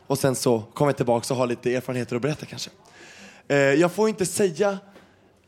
[0.07, 2.69] Och sen så kommer jag tillbaka och har lite erfarenheter att berätta kanske.
[3.47, 4.77] Eh, jag får inte säga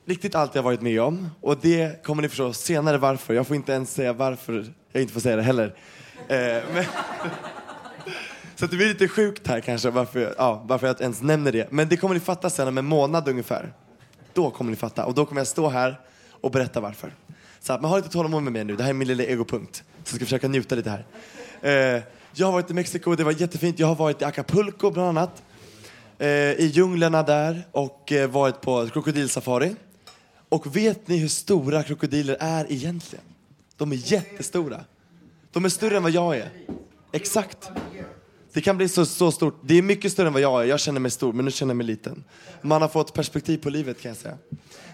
[0.05, 3.33] riktigt allt jag varit med om och det kommer ni förstå senare varför.
[3.33, 5.75] Jag får inte ens säga varför jag inte får säga det heller.
[6.27, 6.85] Eh, men
[8.64, 11.72] så det blir lite sjukt här kanske varför, ja, varför jag ens nämner det.
[11.72, 13.74] Men det kommer ni fatta sen om en månad ungefär.
[14.34, 15.99] Då kommer ni fatta och då kommer jag stå här
[16.32, 17.14] och berätta varför.
[17.59, 18.76] Så att man har lite tålamod med mig nu.
[18.76, 19.76] Det här är min lilla egopunkt.
[19.76, 21.05] Så jag ska försöka njuta lite här.
[21.61, 22.03] Eh,
[22.34, 23.80] jag har varit i Mexiko, det var jättefint.
[23.80, 25.43] Jag har varit i Acapulco bland annat.
[26.18, 29.76] Eh, I djunglerna där och eh, varit på krokodilsafari.
[30.49, 33.26] Och vet ni hur stora krokodiler är egentligen?
[33.78, 34.80] De är jättestora.
[35.51, 36.49] De är större än vad jag är.
[37.11, 37.72] Exakt.
[38.53, 39.59] Det kan bli så, så stort.
[39.63, 40.65] Det är mycket större än vad jag är.
[40.65, 42.23] Jag känner mig stor, men nu känner jag mig liten.
[42.61, 44.37] Man har fått perspektiv på livet kan jag säga.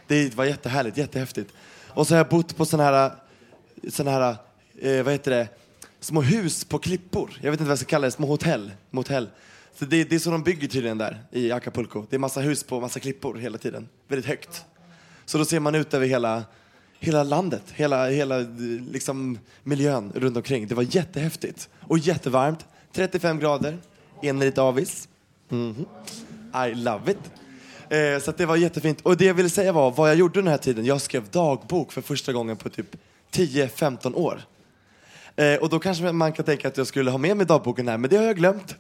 [0.07, 1.53] Det var jättehärligt, jättehäftigt.
[1.87, 3.11] Och så har jag bott på sådana här,
[3.89, 4.35] såna här
[4.81, 5.47] eh, vad heter det,
[5.99, 7.39] små hus på klippor.
[7.41, 8.71] Jag vet inte vad jag ska kalla det, små hotell.
[8.89, 9.29] Motell.
[9.79, 12.05] Så det, det är så de bygger tydligen där i Acapulco.
[12.09, 13.89] Det är massa hus på massa klippor hela tiden.
[14.07, 14.65] Väldigt högt.
[15.25, 16.43] Så då ser man ut över hela,
[16.99, 18.37] hela landet, hela, hela
[18.91, 20.67] liksom, miljön runt omkring.
[20.67, 21.69] Det var jättehäftigt.
[21.81, 22.65] Och jättevarmt.
[22.93, 23.77] 35 grader,
[24.21, 25.07] en lite avis.
[25.49, 25.85] -hmm.
[26.69, 27.17] I love it.
[27.89, 29.01] Eh, så att det var jättefint.
[29.01, 31.91] Och det jag ville säga var, vad jag gjorde den här tiden, jag skrev dagbok
[31.91, 32.95] för första gången på typ
[33.31, 34.41] 10-15 år.
[35.35, 37.97] Eh, och då kanske man kan tänka att jag skulle ha med mig dagboken här,
[37.97, 38.75] men det har jag glömt.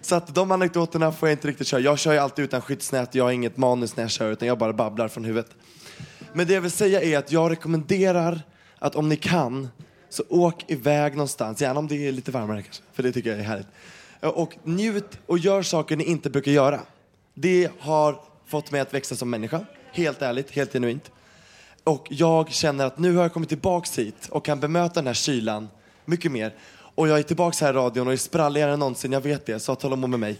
[0.00, 1.80] Så att de anekdoterna får jag inte riktigt köra.
[1.80, 4.58] Jag kör ju alltid utan skyddsnät, jag har inget manus när jag kör, utan jag
[4.58, 5.50] bara babblar från huvudet.
[6.32, 8.42] Men det jag vill säga är att jag rekommenderar
[8.78, 9.68] att om ni kan,
[10.10, 13.38] så åk iväg någonstans, gärna om det är lite varmare kanske, för det tycker jag
[13.38, 13.66] är härligt.
[14.20, 16.80] Och njut och gör saker ni inte brukar göra.
[17.34, 19.60] Det har fått mig att växa som människa,
[19.92, 21.10] helt ärligt, helt genuint.
[21.84, 25.14] Och jag känner att nu har jag kommit tillbaks hit och kan bemöta den här
[25.14, 25.68] kylan
[26.04, 26.54] mycket mer.
[26.94, 29.60] Och jag är tillbaks här i radion och är spralligare än någonsin, jag vet det,
[29.60, 30.38] så tala om med mig.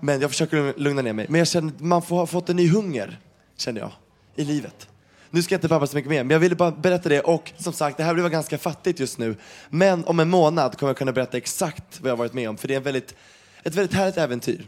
[0.00, 1.26] Men jag försöker lugna ner mig.
[1.28, 3.20] Men jag känner, man får fått en ny hunger,
[3.56, 3.92] känner jag,
[4.36, 4.89] i livet.
[5.30, 7.20] Nu ska jag inte babbla så mycket mer, men jag ville bara berätta det.
[7.20, 9.36] Och som sagt, det här blir ganska fattigt just nu.
[9.68, 12.56] Men om en månad kommer jag kunna berätta exakt vad jag har varit med om.
[12.56, 13.14] För det är en väldigt,
[13.62, 14.66] ett väldigt härligt äventyr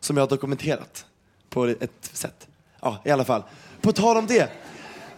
[0.00, 1.06] som jag har dokumenterat
[1.50, 2.48] på ett sätt.
[2.80, 3.42] Ja, i alla fall.
[3.80, 4.50] På tal om det.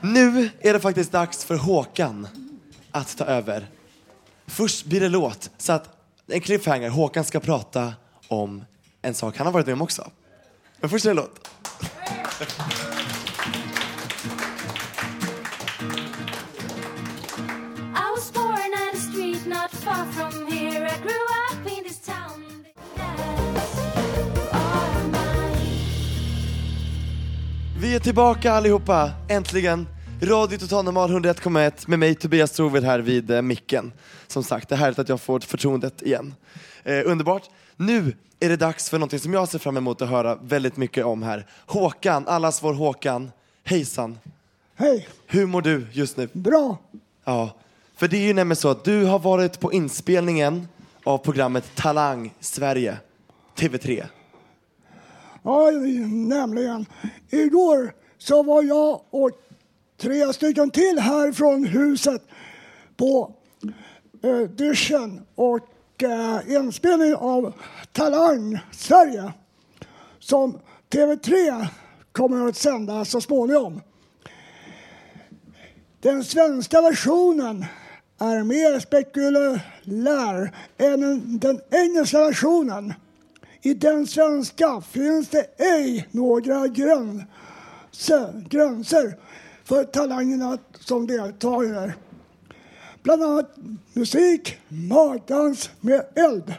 [0.00, 2.28] Nu är det faktiskt dags för Håkan
[2.90, 3.66] att ta över.
[4.46, 5.88] Först blir det låt, så att
[6.26, 6.88] en cliffhanger.
[6.88, 7.94] Håkan ska prata
[8.28, 8.64] om
[9.02, 10.10] en sak han har varit med om också.
[10.80, 11.50] Men först är det låt.
[27.90, 29.86] Vi är tillbaka allihopa, äntligen.
[30.22, 33.92] Radio Total Normal 101,1 med mig Tobias Trovid här vid eh, micken.
[34.26, 36.34] Som sagt, det är härligt att jag får förtroendet igen.
[36.84, 37.42] Eh, underbart.
[37.76, 41.04] Nu är det dags för någonting som jag ser fram emot att höra väldigt mycket
[41.04, 41.46] om här.
[41.66, 43.30] Håkan, allas vår Håkan.
[43.64, 44.18] Hejsan.
[44.76, 45.08] Hej.
[45.26, 46.28] Hur mår du just nu?
[46.32, 46.78] Bra.
[47.24, 47.56] Ja,
[47.96, 50.68] för det är ju nämligen så att du har varit på inspelningen
[51.04, 52.96] av programmet Talang Sverige,
[53.56, 54.06] TV3.
[55.42, 55.70] Ja,
[56.10, 56.86] nämligen.
[57.30, 59.30] Igår så var jag och
[59.96, 62.22] tre stycken till här från huset
[62.96, 63.34] på
[64.22, 67.52] eh, duschen och eh, inspelning av
[67.92, 69.32] Talang Sverige
[70.18, 70.58] som
[70.90, 71.66] TV3
[72.12, 73.80] kommer att sända så småningom.
[76.00, 77.64] Den svenska versionen
[78.18, 82.94] är mer spekulär än den engelska versionen.
[83.62, 89.18] I den svenska finns det ej några gränser, gränser
[89.64, 91.74] för talangerna som deltar.
[91.74, 91.94] här.
[93.02, 93.56] Bland annat
[93.92, 96.54] musik, magdans med eld.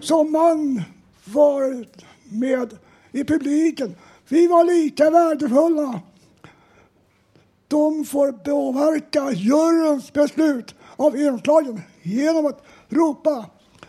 [0.00, 0.82] Som man
[1.24, 1.86] var
[2.24, 2.78] med
[3.12, 3.94] i publiken.
[4.28, 6.00] Vi var lika värdefulla.
[7.68, 13.46] De får påverka juryns beslut av inslagen genom att ropa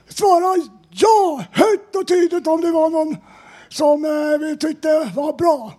[0.07, 0.55] Svara
[0.93, 3.17] ja högt och tydligt om det var någon
[3.69, 5.73] som eh, vi tyckte var bra.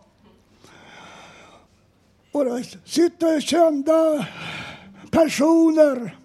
[2.33, 4.27] Och det sitter kända
[5.11, 6.17] personer.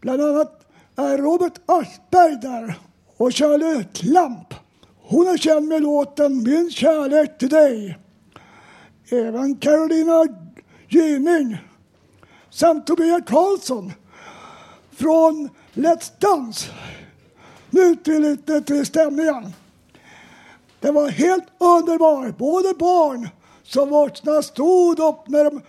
[0.00, 0.66] Bland annat
[0.96, 2.74] är Robert Aschberg där
[3.16, 4.54] och Shirley Clamp.
[5.02, 7.98] Hon är känd med låten Min kärlek till dig.
[9.10, 10.26] Även Carolina
[10.88, 11.56] Gynning
[12.50, 13.92] samt Tobias Karlsson
[14.92, 16.70] från Let's Dance.
[17.74, 19.54] Nu till lite till stämningen.
[20.80, 22.36] Det var helt underbart.
[22.38, 23.28] Både barn
[23.62, 25.62] som vuxna stod upp när de,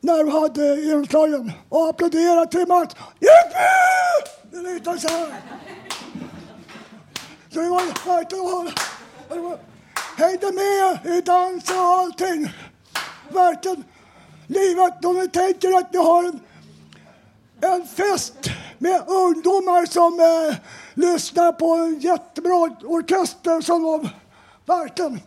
[0.00, 2.94] när de hade inslagen och applåderade till Mats.
[3.20, 4.50] Jippi!
[4.50, 5.26] Det lite så här.
[7.52, 7.82] Så det var
[8.16, 8.74] verkligen...
[9.28, 9.58] det var-
[10.16, 12.48] Hängde med i dans och allting.
[13.32, 13.84] Verkligen
[14.46, 15.04] livet.
[15.04, 16.40] Om ni tänker att ni har en,
[17.60, 18.38] en fest
[18.78, 20.56] med ungdomar som eh,
[20.94, 24.08] lyssnar på en jättebra orkester som de
[24.66, 25.20] verkligen.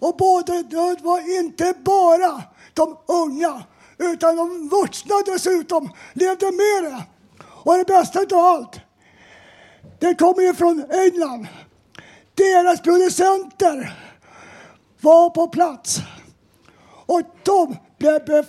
[0.00, 2.42] Och både, det var inte bara
[2.74, 3.62] de unga
[3.98, 7.04] utan de vuxna dessutom levde med det.
[7.44, 8.80] Och det bästa av allt,
[9.98, 11.46] det kommer ju från England.
[12.34, 13.98] Deras producenter
[15.00, 15.98] var på plats.
[17.06, 18.46] Och de blev,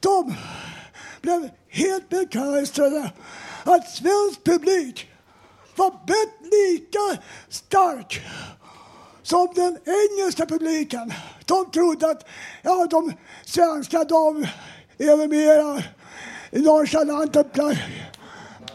[0.00, 0.34] de
[1.20, 3.12] blev helt begeistrade
[3.64, 5.10] att svensk publik
[5.76, 8.22] var bett lika stark
[9.22, 11.12] som den engelska publiken.
[11.46, 12.26] De trodde att
[12.62, 13.12] ja, de
[13.44, 14.46] svenska de
[14.98, 15.82] är väl mera
[16.50, 17.44] nonchalanta.
[17.44, 17.76] Bla,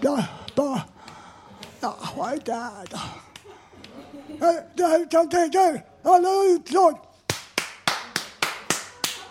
[0.02, 0.26] bla,
[0.56, 0.82] bla.
[1.80, 3.00] Ja, vad är det här då?
[4.76, 7.00] Det här kan tänka er, alla utslag.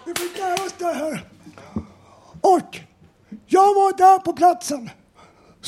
[0.04, 1.28] Vi fick lära oss det här.
[2.40, 2.78] Och
[3.46, 4.90] jag var där på platsen.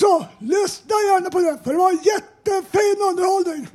[0.01, 3.69] Så lyssna gärna på det, för det var jättefin underhållning.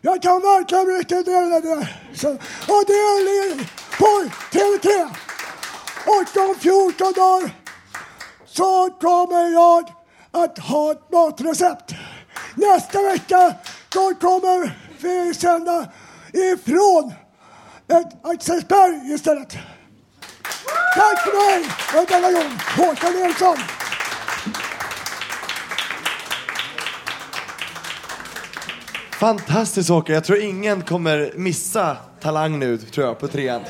[0.00, 1.88] Jag kan verkligen rekommendera det.
[2.14, 2.28] Så,
[2.74, 5.08] och det är på TV3.
[6.06, 7.50] Och om 14 dagar
[8.46, 9.92] så kommer jag
[10.30, 11.94] att ha ett matrecept.
[12.54, 13.54] Nästa vecka
[13.88, 15.86] då kommer vi sända
[16.32, 17.12] ifrån
[17.88, 19.52] ett Axelsberg istället.
[20.96, 21.68] Tack för mig
[22.02, 23.83] och denna gång Håkan Eriksson.
[29.24, 33.60] Fantastiskt Håkan, jag tror ingen kommer missa Talang nu tror jag på trean.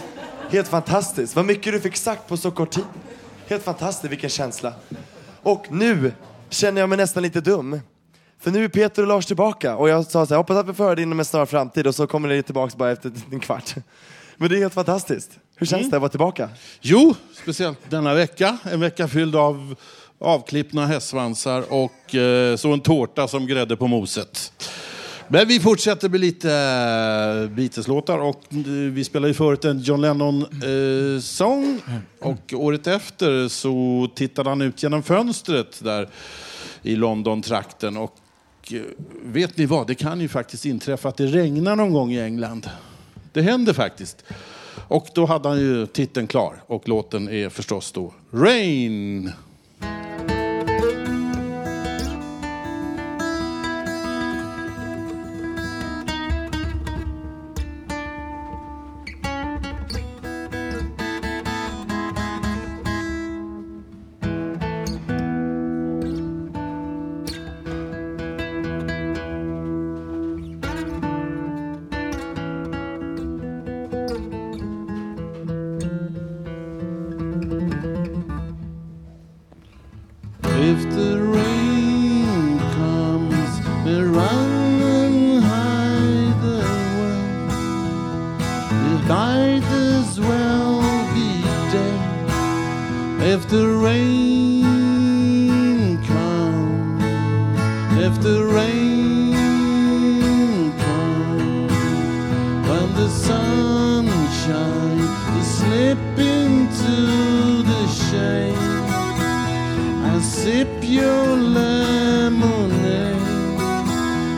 [0.50, 2.84] Helt fantastiskt, vad mycket du fick sagt på så kort tid.
[3.48, 4.72] Helt fantastiskt, vilken känsla.
[5.42, 6.12] Och nu
[6.50, 7.80] känner jag mig nästan lite dum.
[8.40, 10.74] För nu är Peter och Lars tillbaka och jag sa så här, hoppas att vi
[10.74, 13.40] får höra det inom en snar framtid och så kommer ni tillbaka bara efter en
[13.40, 13.74] kvart.
[14.36, 15.30] Men det är helt fantastiskt.
[15.56, 15.90] Hur känns Mm.
[15.90, 16.48] det att vara tillbaka?
[16.80, 18.58] Jo, speciellt denna vecka.
[18.64, 19.74] En vecka fylld av
[20.18, 24.52] avklippna hästsvansar och eh, så en tårta som grädde på moset.
[25.28, 28.58] Men vi fortsätter med lite eh, Beatles-låtar och eh,
[28.92, 34.82] vi spelade ju förut en John Lennon-sång eh, och året efter så tittade han ut
[34.82, 36.08] genom fönstret där
[36.82, 38.16] i London-trakten och
[38.70, 38.80] eh,
[39.24, 42.70] vet ni vad, det kan ju faktiskt inträffa att det regnar någon gång i England.
[43.32, 44.24] Det händer faktiskt.
[44.88, 49.32] Och då hade han ju titeln klar och låten är förstås då Rain.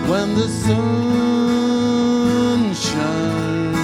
[0.08, 0.74] When the sun
[2.74, 3.76] shines.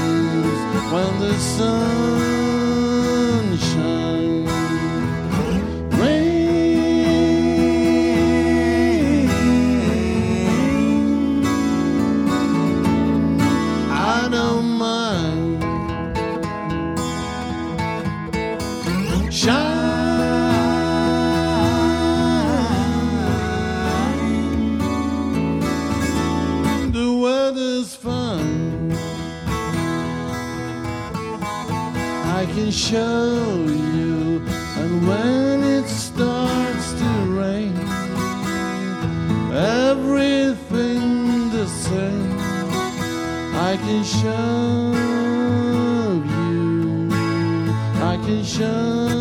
[0.93, 2.62] When the sun
[32.73, 34.43] show you,
[34.79, 37.77] and when it starts to rain,
[39.53, 42.39] everything the same.
[43.55, 44.93] I can show
[46.35, 47.11] you,
[48.03, 49.12] I can show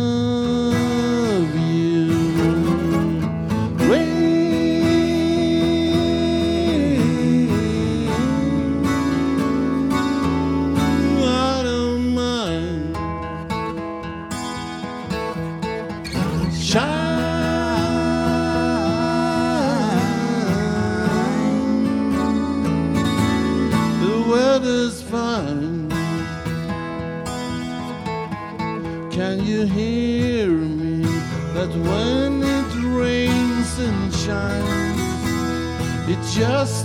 [36.34, 36.81] just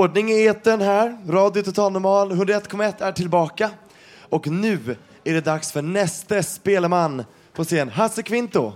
[0.00, 1.18] Ordning i etern här.
[1.28, 3.70] Radio Total Normal 101,1 är tillbaka.
[4.20, 7.88] Och nu är det dags för nästa spelman på scen.
[7.88, 8.72] Hasse Kvinto.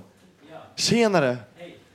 [0.77, 1.37] Tjenare.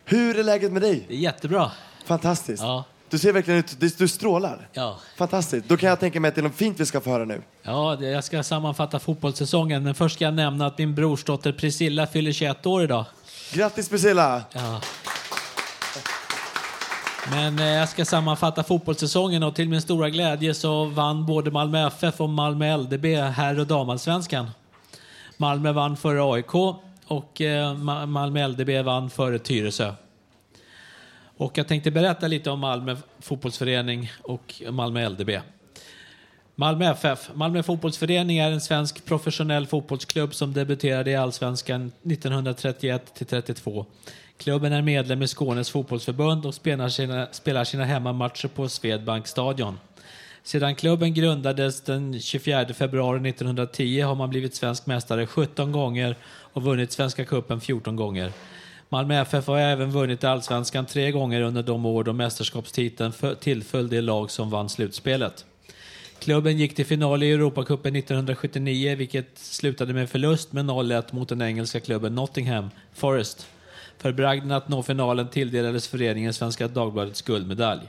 [0.06, 1.06] Hur är läget med dig?
[1.08, 1.72] Det är jättebra.
[2.06, 2.64] Fantastiskt.
[2.64, 2.84] Ja.
[3.10, 4.68] Du ser verkligen ut, du, strålar.
[4.74, 5.00] Ja.
[5.18, 5.70] Fantastiskt.
[5.70, 7.42] Då kan jag tänka mig att det är något fint vi ska få höra nu.
[7.62, 12.32] Ja, jag ska sammanfatta fotbollssäsongen, men först ska jag nämna att min brorsdotter Priscilla fyller
[12.32, 13.06] 21 år idag.
[13.54, 14.42] Grattis Priscilla!
[14.52, 14.82] Ja.
[17.28, 21.88] Men eh, jag ska sammanfatta fotbollssäsongen och till min stora glädje så vann både Malmö
[21.88, 24.50] FF och Malmö LDB herr och damallsvenskan.
[25.38, 26.56] Malmö vann före AIK
[27.08, 27.76] och eh,
[28.08, 29.94] Malmö LDB vann före Tyresö.
[31.38, 35.30] Och jag tänkte berätta lite om Malmö fotbollsförening och Malmö LDB.
[36.56, 37.30] Malmö FF.
[37.34, 43.86] Malmö fotbollsförening är en svensk professionell fotbollsklubb som debuterade i Allsvenskan 1931 till 32.
[44.40, 49.80] Klubben är medlem i Skånes fotbollsförbund och spelar sina, spelar sina hemmamatcher på Swedbankstadion.
[50.44, 56.64] Sedan klubben grundades den 24 februari 1910 har man blivit svensk mästare 17 gånger och
[56.64, 58.32] vunnit Svenska cupen 14 gånger.
[58.90, 64.02] Malmö FF har även vunnit Allsvenskan tre gånger under de år då mästerskapstiteln tillföll det
[64.02, 65.46] lag som vann slutspelet.
[66.20, 71.42] Klubben gick till final i Europacupen 1979 vilket slutade med förlust med 0-1 mot den
[71.42, 73.48] engelska klubben Nottingham Forest.
[74.02, 77.82] För bragden att nå finalen tilldelades föreningen Svenska Dagbladets guldmedalj.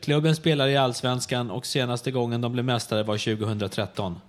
[0.00, 4.20] Klubben spelar i Allsvenskan och senaste gången de blev mästare var 2013.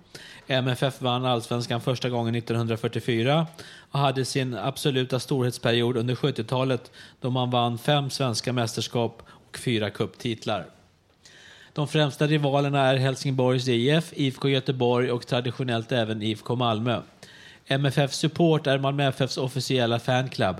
[0.46, 3.46] MFF vann Allsvenskan första gången 1944
[3.90, 6.90] och hade sin absoluta storhetsperiod under 70-talet
[7.20, 10.66] då man vann fem svenska mästerskap och fyra cuptitlar.
[11.72, 17.00] De främsta rivalerna är Helsingborgs IF, IFK Göteborg och traditionellt även IFK Malmö.
[17.72, 20.56] MFF Support är Malmö FFs officiella fanclub.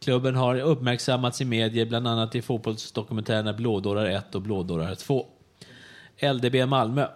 [0.00, 5.26] Klubben har uppmärksammats i medier, bland annat i fotbollsdokumentärerna Blådårar 1 och Blådårar 2.
[6.20, 7.06] LDB Malmö.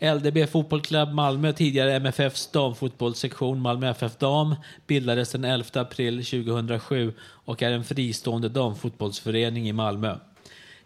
[0.00, 4.54] LDB Fotboll Club Malmö, tidigare MFFs damfotbollssektion Malmö FF Dam,
[4.86, 10.16] bildades den 11 april 2007 och är en fristående damfotbollsförening i Malmö.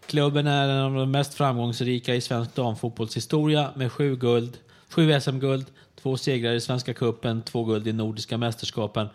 [0.05, 4.57] Klubben är en av de mest framgångsrika i svensk damfotbollshistoria med sju guld,
[4.89, 5.65] sju SM-guld,
[6.01, 9.07] två segrar i Svenska Kuppen, två guld i Nordiska mästerskapen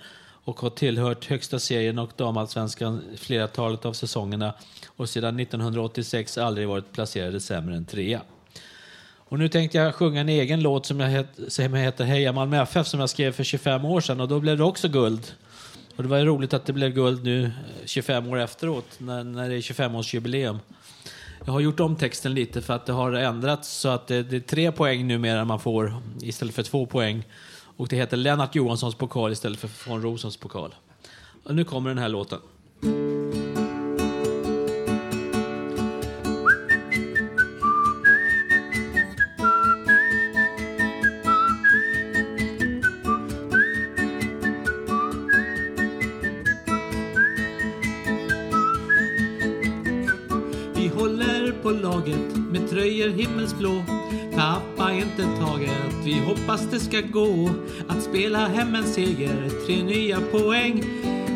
[0.45, 4.55] och har tillhört högsta serien och damallsvenskan flertalet av säsongerna
[4.87, 8.20] och sedan 1986 aldrig varit placerade sämre än trea.
[9.28, 12.62] Och nu tänkte jag sjunga en egen låt som jag het, som heter Heja Malmö
[12.62, 15.34] FF som jag skrev för 25 år sedan och då blev det också guld.
[15.97, 17.51] Och det var ju roligt att det blev guld nu
[17.84, 20.59] 25 år efteråt när, när det är 25-årsjubileum.
[21.47, 24.36] Jag har gjort om texten lite för att det har ändrats så att det, det
[24.36, 27.24] är tre poäng numera man får istället för två poäng.
[27.76, 30.74] Och det heter Lennart Johanssons pokal istället för von Rosens pokal.
[31.44, 32.38] Och nu kommer den här låten.
[53.27, 53.83] Himmelsblå.
[54.35, 57.51] Tappa inte taget, vi hoppas det ska gå
[57.89, 60.85] att spela hem en seger, tre nya poäng.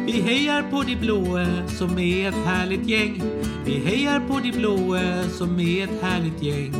[0.07, 3.22] Vi hejar på de blåe som är ett härligt gäng.
[3.64, 6.74] Vi hejar på de blåe som är ett härligt gäng.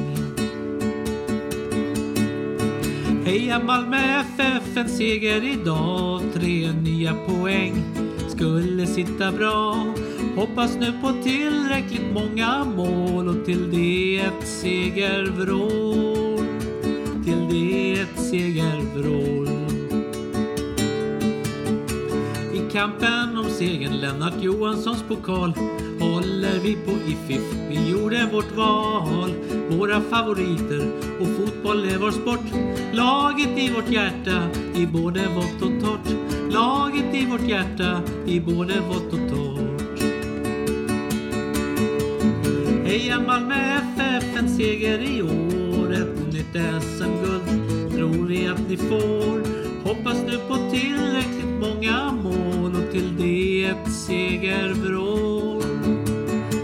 [3.25, 7.85] Heja Malmö FF, en seger idag, tre nya poäng
[8.29, 9.90] skulle sitta bra.
[10.37, 16.47] Hoppas nu på tillräckligt många mål och till det ett segervrål.
[17.25, 19.49] Till det ett segervrål.
[22.55, 25.53] I kampen om segern Lennart Johanssons pokal
[26.01, 27.43] håller vi på IFIF.
[27.69, 29.31] Vi gjorde vårt val,
[29.71, 32.45] våra favoriter och fotboll är vår sport.
[32.93, 34.43] Laget i vårt hjärta
[34.75, 36.17] i både vått och torrt.
[36.53, 39.20] Laget i vårt hjärta i både vått och
[43.27, 45.93] Malmö FF, en seger i år.
[45.93, 49.41] Ett nytt SM-guld tror vi att ni får.
[49.85, 55.63] Hoppas nu på tillräckligt många mål och till det ett segervrål.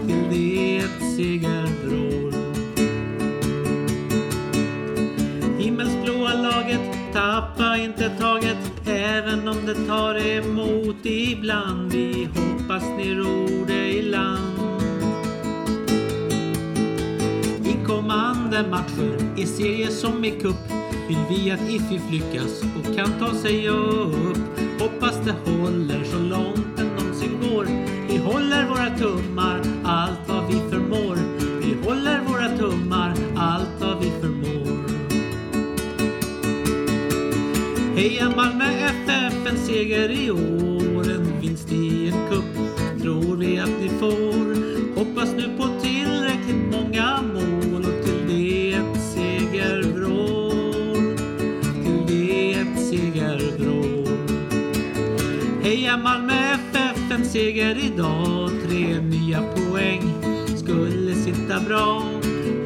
[0.07, 2.33] Till det ett segervrål.
[5.59, 11.91] Himmelsblåa laget, tappa inte taget även om det tar emot ibland.
[11.91, 14.56] Vi hoppas ni ror det i land.
[18.07, 20.55] Kommande matcher, i serier som i cup
[21.07, 24.37] vill vi att IFF lyckas och kan ta sig upp.
[24.79, 27.67] Hoppas det håller så långt det någonsin går.
[28.09, 31.17] Vi håller våra tummar, allt vad vi förmår.
[31.59, 34.77] Vi håller våra tummar, allt vad vi förmår.
[37.95, 41.11] Heja Malmö FF, en seger i år.
[41.11, 42.45] En vinst i en cup
[43.01, 44.77] tror vi att ni får.
[44.95, 45.56] Hoppas nu
[55.97, 58.49] Heja Malmö FF, en seger idag.
[58.63, 60.13] Tre nya poäng
[60.57, 62.03] skulle sitta bra.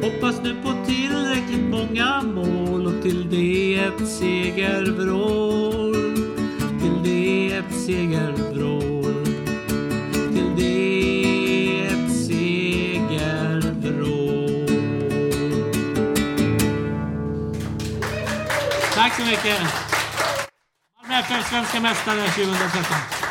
[0.02, 5.94] Hoppas nu på tillräckligt många mål och till det ett segervrål.
[6.80, 9.24] Till det ett segervrål.
[10.32, 13.06] Till det ett segervrål.
[18.94, 19.60] Tack så mycket.
[21.02, 23.21] Malmö FF svenska mästare 2013.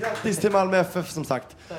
[0.00, 1.56] Grattis till Malmö FF som sagt.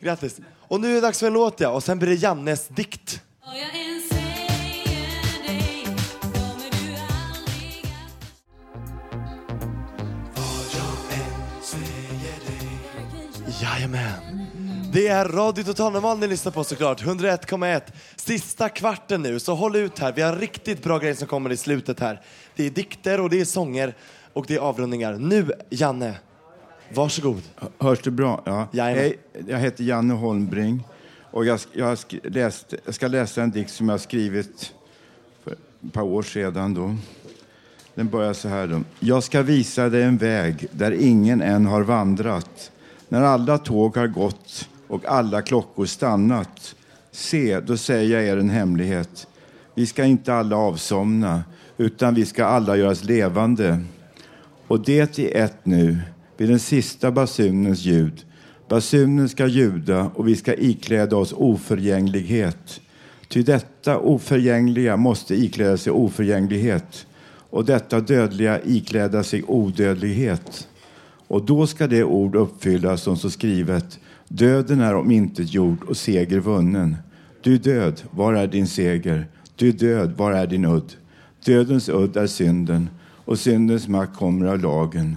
[0.00, 0.40] Grattis.
[0.60, 3.22] Och nu är det dags för en låt ja, och sen blir det Jannes dikt.
[13.62, 14.27] Jajamän.
[14.98, 17.02] Det är Radio Total Normal ni lyssnar på såklart.
[17.02, 17.80] 101,1.
[18.16, 20.12] Sista kvarten nu, så håll ut här.
[20.12, 22.20] Vi har riktigt bra grejer som kommer i slutet här.
[22.56, 23.94] Det är dikter och det är sånger
[24.32, 25.12] och det är avrundningar.
[25.12, 26.14] Nu, Janne,
[26.94, 27.42] varsågod.
[27.78, 28.42] Hörs det bra?
[28.44, 28.68] Ja.
[28.72, 29.04] Jajamän.
[29.04, 29.18] Hej,
[29.48, 30.84] jag heter Janne Holmbring
[31.30, 34.74] och jag, jag, läst, jag ska läsa en dikt som jag skrivit
[35.44, 36.74] för ett par år sedan.
[36.74, 36.96] Då.
[37.94, 38.66] Den börjar så här.
[38.66, 38.80] Då.
[39.00, 42.70] Jag ska visa dig en väg där ingen än har vandrat.
[43.08, 46.74] När alla tåg har gått och alla klockor stannat.
[47.12, 49.26] Se, då säger jag er en hemlighet.
[49.74, 51.42] Vi ska inte alla avsomna,
[51.76, 53.80] utan vi ska alla göras levande.
[54.66, 55.98] Och det i ett nu,
[56.36, 58.24] vid den sista basunens ljud.
[58.68, 62.80] Basunen ska ljuda och vi ska ikläda oss oförgänglighet.
[63.28, 67.06] Ty detta oförgängliga måste ikläda sig oförgänglighet
[67.50, 70.68] och detta dödliga ikläda sig odödlighet.
[71.28, 73.98] Och då ska det ord uppfyllas som så skrivet.
[74.28, 76.96] Döden är omintetgjord och seger vunnen.
[77.40, 79.26] Du död, var är din seger?
[79.56, 80.94] Du död, var är din udd?
[81.44, 85.16] Dödens udd är synden och syndens makt kommer av lagen.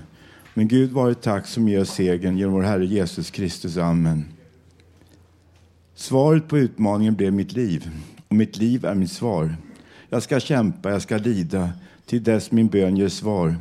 [0.54, 3.78] Men Gud vare tack som ger oss segern genom vår Herre Jesus Kristus.
[3.78, 4.26] Amen.
[5.96, 7.90] Svaret på utmaningen blev mitt liv
[8.28, 9.56] och mitt liv är mitt svar.
[10.10, 11.70] Jag ska kämpa, jag ska lida
[12.06, 13.56] till dess min bön ger svar.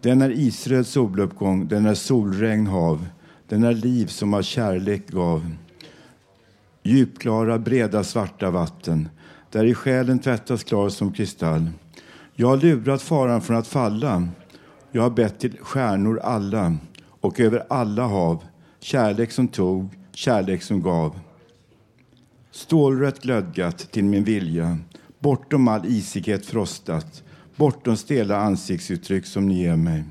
[0.00, 3.06] Den är isröd soluppgång, den är solregn hav,
[3.52, 5.50] den är liv som av kärlek gav.
[6.82, 9.08] Djupklara, breda, svarta vatten,
[9.50, 11.70] där i själen tvättas klar som kristall.
[12.34, 14.28] Jag har lurat faran från att falla,
[14.92, 16.76] jag har bett till stjärnor alla
[17.20, 18.44] och över alla hav,
[18.80, 21.18] kärlek som tog, kärlek som gav.
[22.50, 24.78] Stålrött glödgat till min vilja,
[25.18, 27.22] bortom all isighet frostat,
[27.56, 30.04] bortom stela ansiktsuttryck som ni ger mig.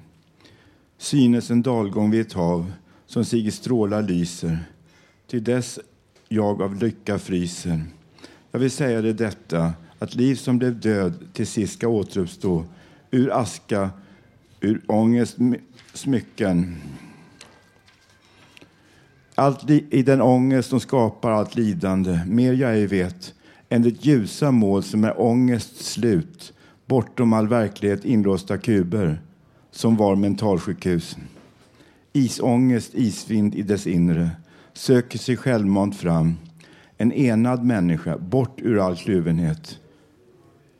[0.97, 2.71] Synes en dalgång vid ett hav
[3.11, 4.59] som sig i strålar lyser,
[5.27, 5.79] till dess
[6.29, 7.83] jag av lycka fryser.
[8.51, 12.65] Jag vill säga dig detta, att liv som blev död till sist ska återuppstå
[13.11, 13.89] ur aska,
[14.59, 15.37] ur ångest
[15.93, 16.75] smycken.
[19.35, 23.33] Allt i den ångest som skapar allt lidande, mer jag ej vet,
[23.69, 26.53] än det ljusa mål som är ångest slut,
[26.85, 29.21] bortom all verklighet inlåsta kuber,
[29.71, 31.17] som var mentalsjukhus.
[32.13, 34.29] Isångest, isvind i dess inre,
[34.73, 36.37] söker sig självmant fram,
[36.97, 39.79] en enad människa, bort ur all kluvenhet.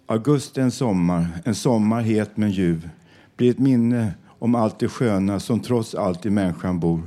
[0.05, 2.89] Augusti är en sommar, en sommar het men ljuv,
[3.35, 7.01] blir ett minne om allt det sköna som trots allt i människan bor.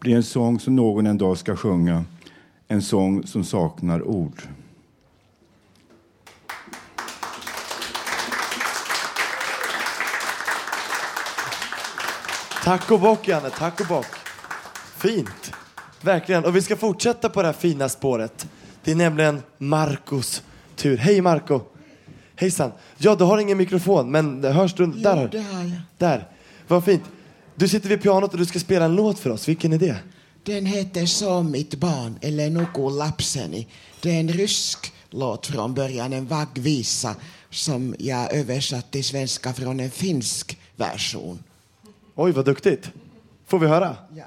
[0.00, 2.04] Blir en sång som någon en dag ska sjunga,
[2.68, 4.42] en sång som saknar ord.
[12.64, 13.50] Tack och bock, Janne.
[13.50, 14.06] Tack och bock.
[14.96, 15.52] Fint.
[16.00, 16.44] Verkligen.
[16.44, 18.46] Och vi ska fortsätta på det här fina spåret.
[18.84, 20.42] Det är nämligen Marcos
[20.76, 20.96] tur.
[20.96, 21.60] Hej Marco.
[22.36, 22.72] Hejsan.
[22.98, 24.86] Ja, du har ingen mikrofon, men hörs du?
[24.86, 25.16] Där.
[25.16, 25.72] har- jag.
[25.98, 26.28] Där.
[26.68, 27.02] Vad fint.
[27.54, 29.48] Du sitter vid pianot och du ska spela en låt för oss.
[29.48, 29.96] Vilken är det?
[30.44, 33.66] Den heter Så mitt barn, eller Nuku lapseni.
[34.00, 37.14] Det är en rysk låt från början, en vaggvisa
[37.50, 41.42] som jag översatt till svenska från en finsk version.
[42.22, 42.92] Oj, vad duktigt.
[43.46, 43.96] Får vi höra?
[44.14, 44.24] Ja.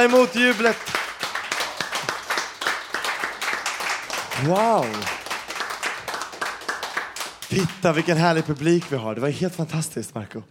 [0.00, 0.76] Ta emot jublet.
[4.46, 4.86] Wow!
[7.48, 9.14] Titta vilken härlig publik vi har.
[9.14, 10.42] Det var helt fantastiskt, Marco.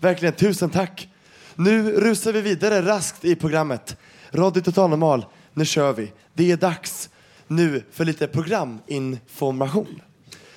[0.00, 1.08] Verkligen, tusen tack.
[1.54, 3.96] Nu rusar vi vidare raskt i programmet.
[4.32, 6.12] Radio Total Normal, nu kör vi.
[6.34, 7.10] Det är dags
[7.46, 10.02] nu för lite programinformation.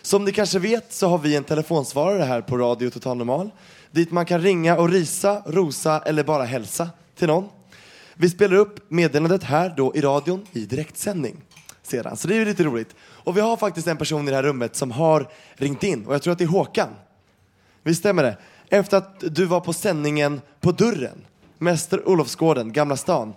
[0.02, 3.52] Som ni kanske vet så har vi en telefonsvarare här på Radio Total Normal
[3.92, 7.50] dit man kan ringa och risa, rosa eller bara hälsa till någon.
[8.18, 11.36] Vi spelar upp meddelandet här då i radion i direktsändning
[11.82, 12.96] sedan, så det är ju lite roligt.
[13.00, 16.14] Och vi har faktiskt en person i det här rummet som har ringt in och
[16.14, 16.90] jag tror att det är Håkan.
[17.84, 18.38] Visst stämmer det?
[18.70, 21.26] Efter att du var på sändningen På dörren,
[21.58, 23.34] Mäster Olofsgården, Gamla stan,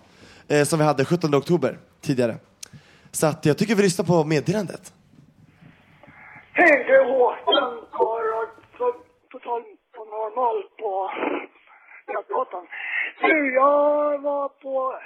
[0.47, 2.35] eh, som vi hade 17 oktober tidigare.
[3.11, 4.93] Så att jag tycker vi lyssnar på meddelandet.
[6.53, 8.93] Hej, det är Håkan på Radio
[9.31, 9.61] Total
[9.95, 11.09] på normal på
[12.13, 12.65] Götgatan.
[13.21, 14.99] Du, jag var på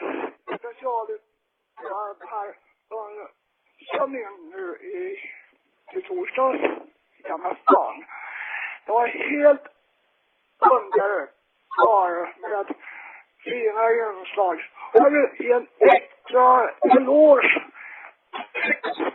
[0.45, 2.55] specialuppdrag här
[2.89, 3.27] under
[4.17, 5.19] in nu i,
[5.97, 6.59] i torsdags
[7.17, 8.05] i Gamla stan.
[8.85, 9.67] Det var helt
[10.59, 12.75] underbart med
[13.43, 14.69] fina inslag.
[14.93, 17.63] Och jag vill ge en extra eloge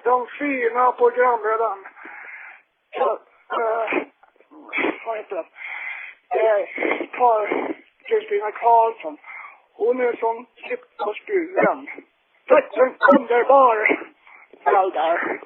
[0.04, 1.88] de fina programledarna.
[2.96, 3.12] Så,
[3.60, 4.02] eh,
[5.06, 5.46] vad heter det?
[6.38, 7.74] Eh, tar
[8.08, 9.16] Kristina Karlsson.
[9.80, 11.78] Hon är som klippt på skuren.
[12.48, 13.76] Tack en underbar
[14.64, 15.40] förälder.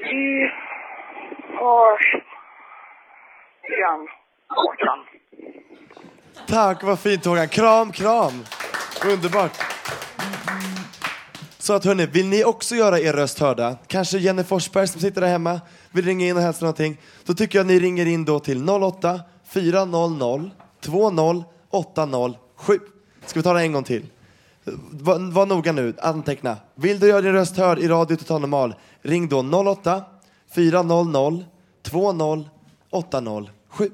[0.00, 0.50] Vi
[1.58, 2.06] hörs
[3.72, 4.00] igen,
[4.48, 5.00] Håkan.
[6.48, 7.48] Tack, vad fint Håkan.
[7.48, 8.32] Kram, kram.
[9.12, 9.52] Underbart.
[11.58, 13.76] Så att hörni, vill ni också göra er röst hörda?
[13.86, 15.60] Kanske Jenny Forsberg som sitter där hemma
[15.94, 16.96] vill ringa in och hälsa någonting.
[17.26, 19.20] Då tycker jag att ni ringer in då till 08
[19.54, 20.50] 400
[20.82, 22.80] 20807.
[23.26, 24.06] Ska vi ta det en gång till?
[24.90, 26.56] Var, var noga nu, anteckna.
[26.74, 29.40] Vill du göra din röst hörd i Radio Total Normal, ring då
[29.72, 30.04] 08
[30.54, 31.44] 400
[31.82, 33.90] 20807.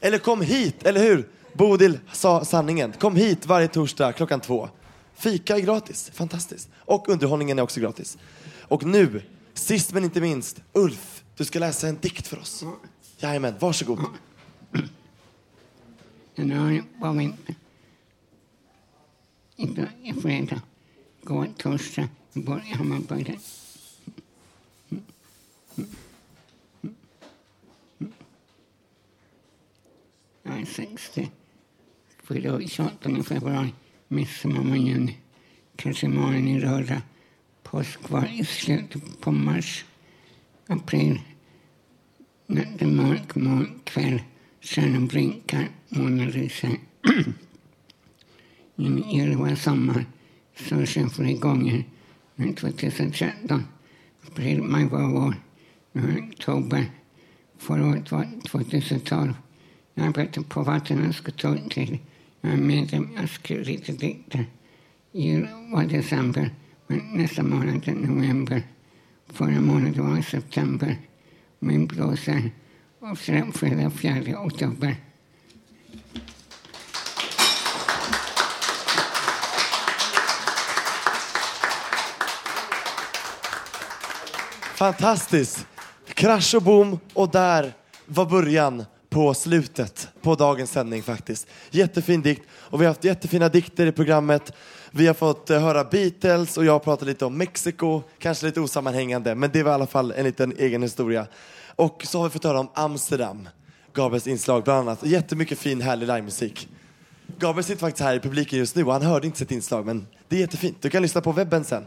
[0.00, 1.28] Eller kom hit, eller hur?
[1.52, 2.92] Bodil sa sanningen.
[2.92, 4.68] Kom hit varje torsdag klockan två.
[5.14, 6.68] Fika är gratis, fantastiskt.
[6.78, 8.18] Och underhållningen är också gratis.
[8.60, 9.22] Och nu,
[9.54, 12.64] sist men inte minst, Ulf, du ska läsa en dikt för oss.
[13.18, 13.98] Jajamän, varsågod.
[16.34, 17.34] Den har var min
[20.02, 20.62] i fredag,
[21.22, 23.38] går torsdag, börjar har man börjat.
[24.90, 25.04] Mm.
[27.98, 28.12] Mm.
[30.42, 31.30] Jag är 60.
[32.22, 33.72] Fyller år 28 februari,
[34.08, 35.16] midsommar i juni.
[35.76, 37.00] Kristimanen i lördag.
[37.62, 39.84] Påsk var i slutet på mars.
[40.66, 41.20] April.
[42.46, 44.20] Natten mörk, mörk kväll.
[44.64, 46.70] Stjärnan blinkar, månen lyser.
[48.76, 50.06] En elva sommar.
[50.56, 51.84] Sursen flera gånger.
[52.34, 53.64] Men 2013,
[54.26, 55.34] april, maj var vår.
[55.92, 56.90] Nu oktober.
[57.58, 59.34] Förra året var 2012.
[59.94, 61.98] Jag arbetar på Vattenösketorg till.
[62.40, 63.08] Jag är medlem.
[63.16, 64.46] Jag skriver lite dikter.
[65.12, 66.50] Jul var december,
[66.86, 68.62] men nästa månad är november.
[69.26, 70.96] Förra månaden var september.
[71.58, 72.50] Min blåsare
[73.10, 74.96] och fredag 4 oktober.
[84.74, 85.66] Fantastiskt!
[86.06, 87.72] Krasch och boom och där
[88.06, 91.46] var början på slutet på dagens sändning faktiskt.
[91.70, 94.52] Jättefin dikt och vi har haft jättefina dikter i programmet.
[94.90, 98.60] Vi har fått eh, höra Beatles och jag har pratat lite om Mexiko, kanske lite
[98.60, 101.26] osammanhängande men det var i alla fall en liten egen historia.
[101.76, 103.48] Och så har vi fått höra om Amsterdam,
[103.94, 105.06] Gabriels inslag bland annat.
[105.06, 106.68] Jättemycket fin härlig livemusik.
[107.38, 110.06] Gabriel sitter faktiskt här i publiken just nu och han hörde inte sitt inslag men
[110.28, 110.76] det är jättefint.
[110.80, 111.84] Du kan lyssna på webben sen.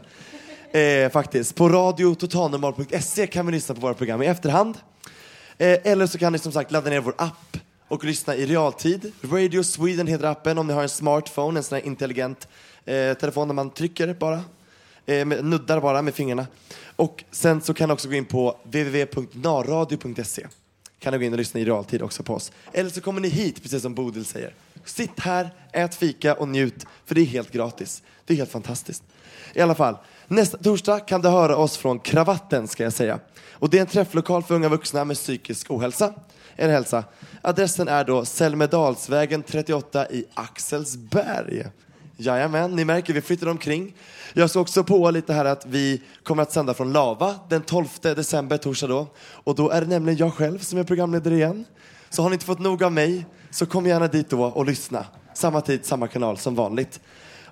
[0.72, 1.54] Eh, faktiskt.
[1.54, 4.78] På radiototalnormal.se kan vi lyssna på våra program i efterhand.
[5.58, 7.56] Eh, eller så kan ni som sagt ladda ner vår app
[7.88, 9.12] och lyssna i realtid.
[9.22, 12.48] Radio Sweden heter appen om ni har en smartphone, en sån här intelligent
[12.84, 14.40] eh, telefon där man trycker bara,
[15.06, 16.46] eh, med, nuddar bara med fingrarna.
[16.96, 20.46] Och sen så kan ni också gå in på www.narradio.se.
[20.98, 22.52] Kan ni gå in och lyssna i realtid också på oss.
[22.72, 24.54] Eller så kommer ni hit, precis som Bodil säger.
[24.84, 28.02] Sitt här, ät fika och njut, för det är helt gratis.
[28.24, 29.02] Det är helt fantastiskt.
[29.54, 33.18] I alla fall, nästa torsdag kan du höra oss från Kravatten ska jag säga.
[33.52, 36.14] Och det är en träfflokal för unga vuxna med psykisk ohälsa.
[36.56, 37.04] Eller hälsa.
[37.42, 41.66] Adressen är då Selmedalsvägen 38 i Axelsberg.
[42.18, 43.94] Jajamän, ni märker vi flyttar omkring.
[44.32, 47.86] Jag ska också på lite här att vi kommer att sända från Lava den 12
[48.00, 49.06] december, torsdag då.
[49.18, 51.64] Och då är det nämligen jag själv som är programledare igen.
[52.10, 55.06] Så har ni inte fått nog av mig så kom gärna dit då och lyssna.
[55.34, 57.00] Samma tid, samma kanal som vanligt.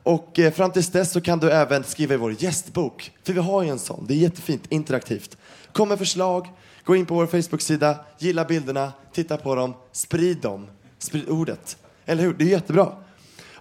[0.03, 3.13] Och eh, fram tills dess så kan du även skriva i vår gästbok.
[3.23, 4.05] För vi har ju en sån.
[4.09, 5.37] Det är jättefint, interaktivt.
[5.73, 6.49] Kom med förslag,
[6.85, 10.67] gå in på vår Facebook-sida, gilla bilderna, titta på dem, sprid dem.
[10.99, 11.77] Sprid ordet.
[12.07, 12.35] Eller hur?
[12.35, 12.93] Det är jättebra.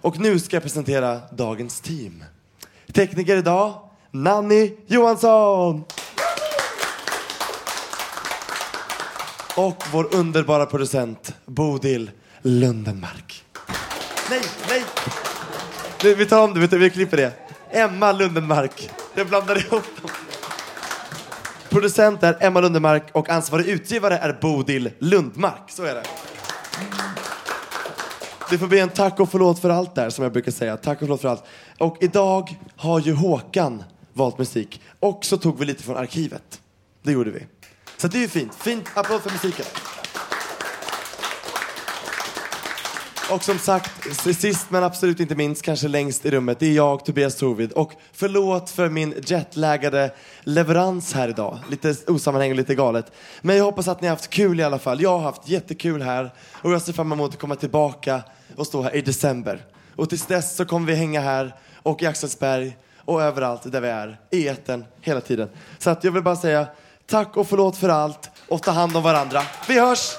[0.04, 2.24] Och nu ska jag presentera dagens team.
[2.92, 3.80] Tekniker idag,
[4.10, 5.84] Nanny Johansson!
[9.56, 12.10] Och vår underbara producent, Bodil
[12.42, 13.44] Lundenmark.
[14.30, 14.84] Nej, nej!
[16.04, 17.32] Nu, vi tar om det, vi klipper det.
[17.70, 18.90] Emma Lundenmark.
[19.14, 20.10] Jag blandar ihop dem.
[21.68, 25.70] Producent är Emma Lundenmark och ansvarig utgivare är Bodil Lundmark.
[25.70, 26.04] Så är det.
[28.54, 30.76] Det får bli en tack och förlåt för allt där, som jag brukar säga.
[30.76, 31.44] Tack och förlåt för allt.
[31.78, 33.82] Och idag har ju Håkan
[34.12, 34.80] valt musik.
[35.00, 36.60] Och så tog vi lite från arkivet.
[37.02, 37.46] Det gjorde vi.
[37.96, 38.54] Så det är ju fint.
[38.54, 39.66] Fint applåd för musiken.
[43.30, 47.04] Och som sagt, sist men absolut inte minst, kanske längst i rummet, det är jag,
[47.04, 47.72] Tobias Torvid.
[47.72, 50.10] Och förlåt för min jetlaggade
[50.42, 51.58] leverans här idag.
[51.70, 53.12] Lite osammanhängande, lite galet.
[53.40, 55.02] Men jag hoppas att ni har haft kul i alla fall.
[55.02, 58.22] Jag har haft jättekul här och jag ser fram emot att komma tillbaka
[58.56, 59.64] och stå här i december.
[59.96, 63.88] Och tills dess så kommer vi hänga här och i Axelsberg och överallt där vi
[63.88, 65.48] är, i etern, hela tiden.
[65.78, 66.66] Så att jag vill bara säga
[67.06, 69.42] tack och förlåt för allt och ta hand om varandra.
[69.68, 70.16] Vi hörs!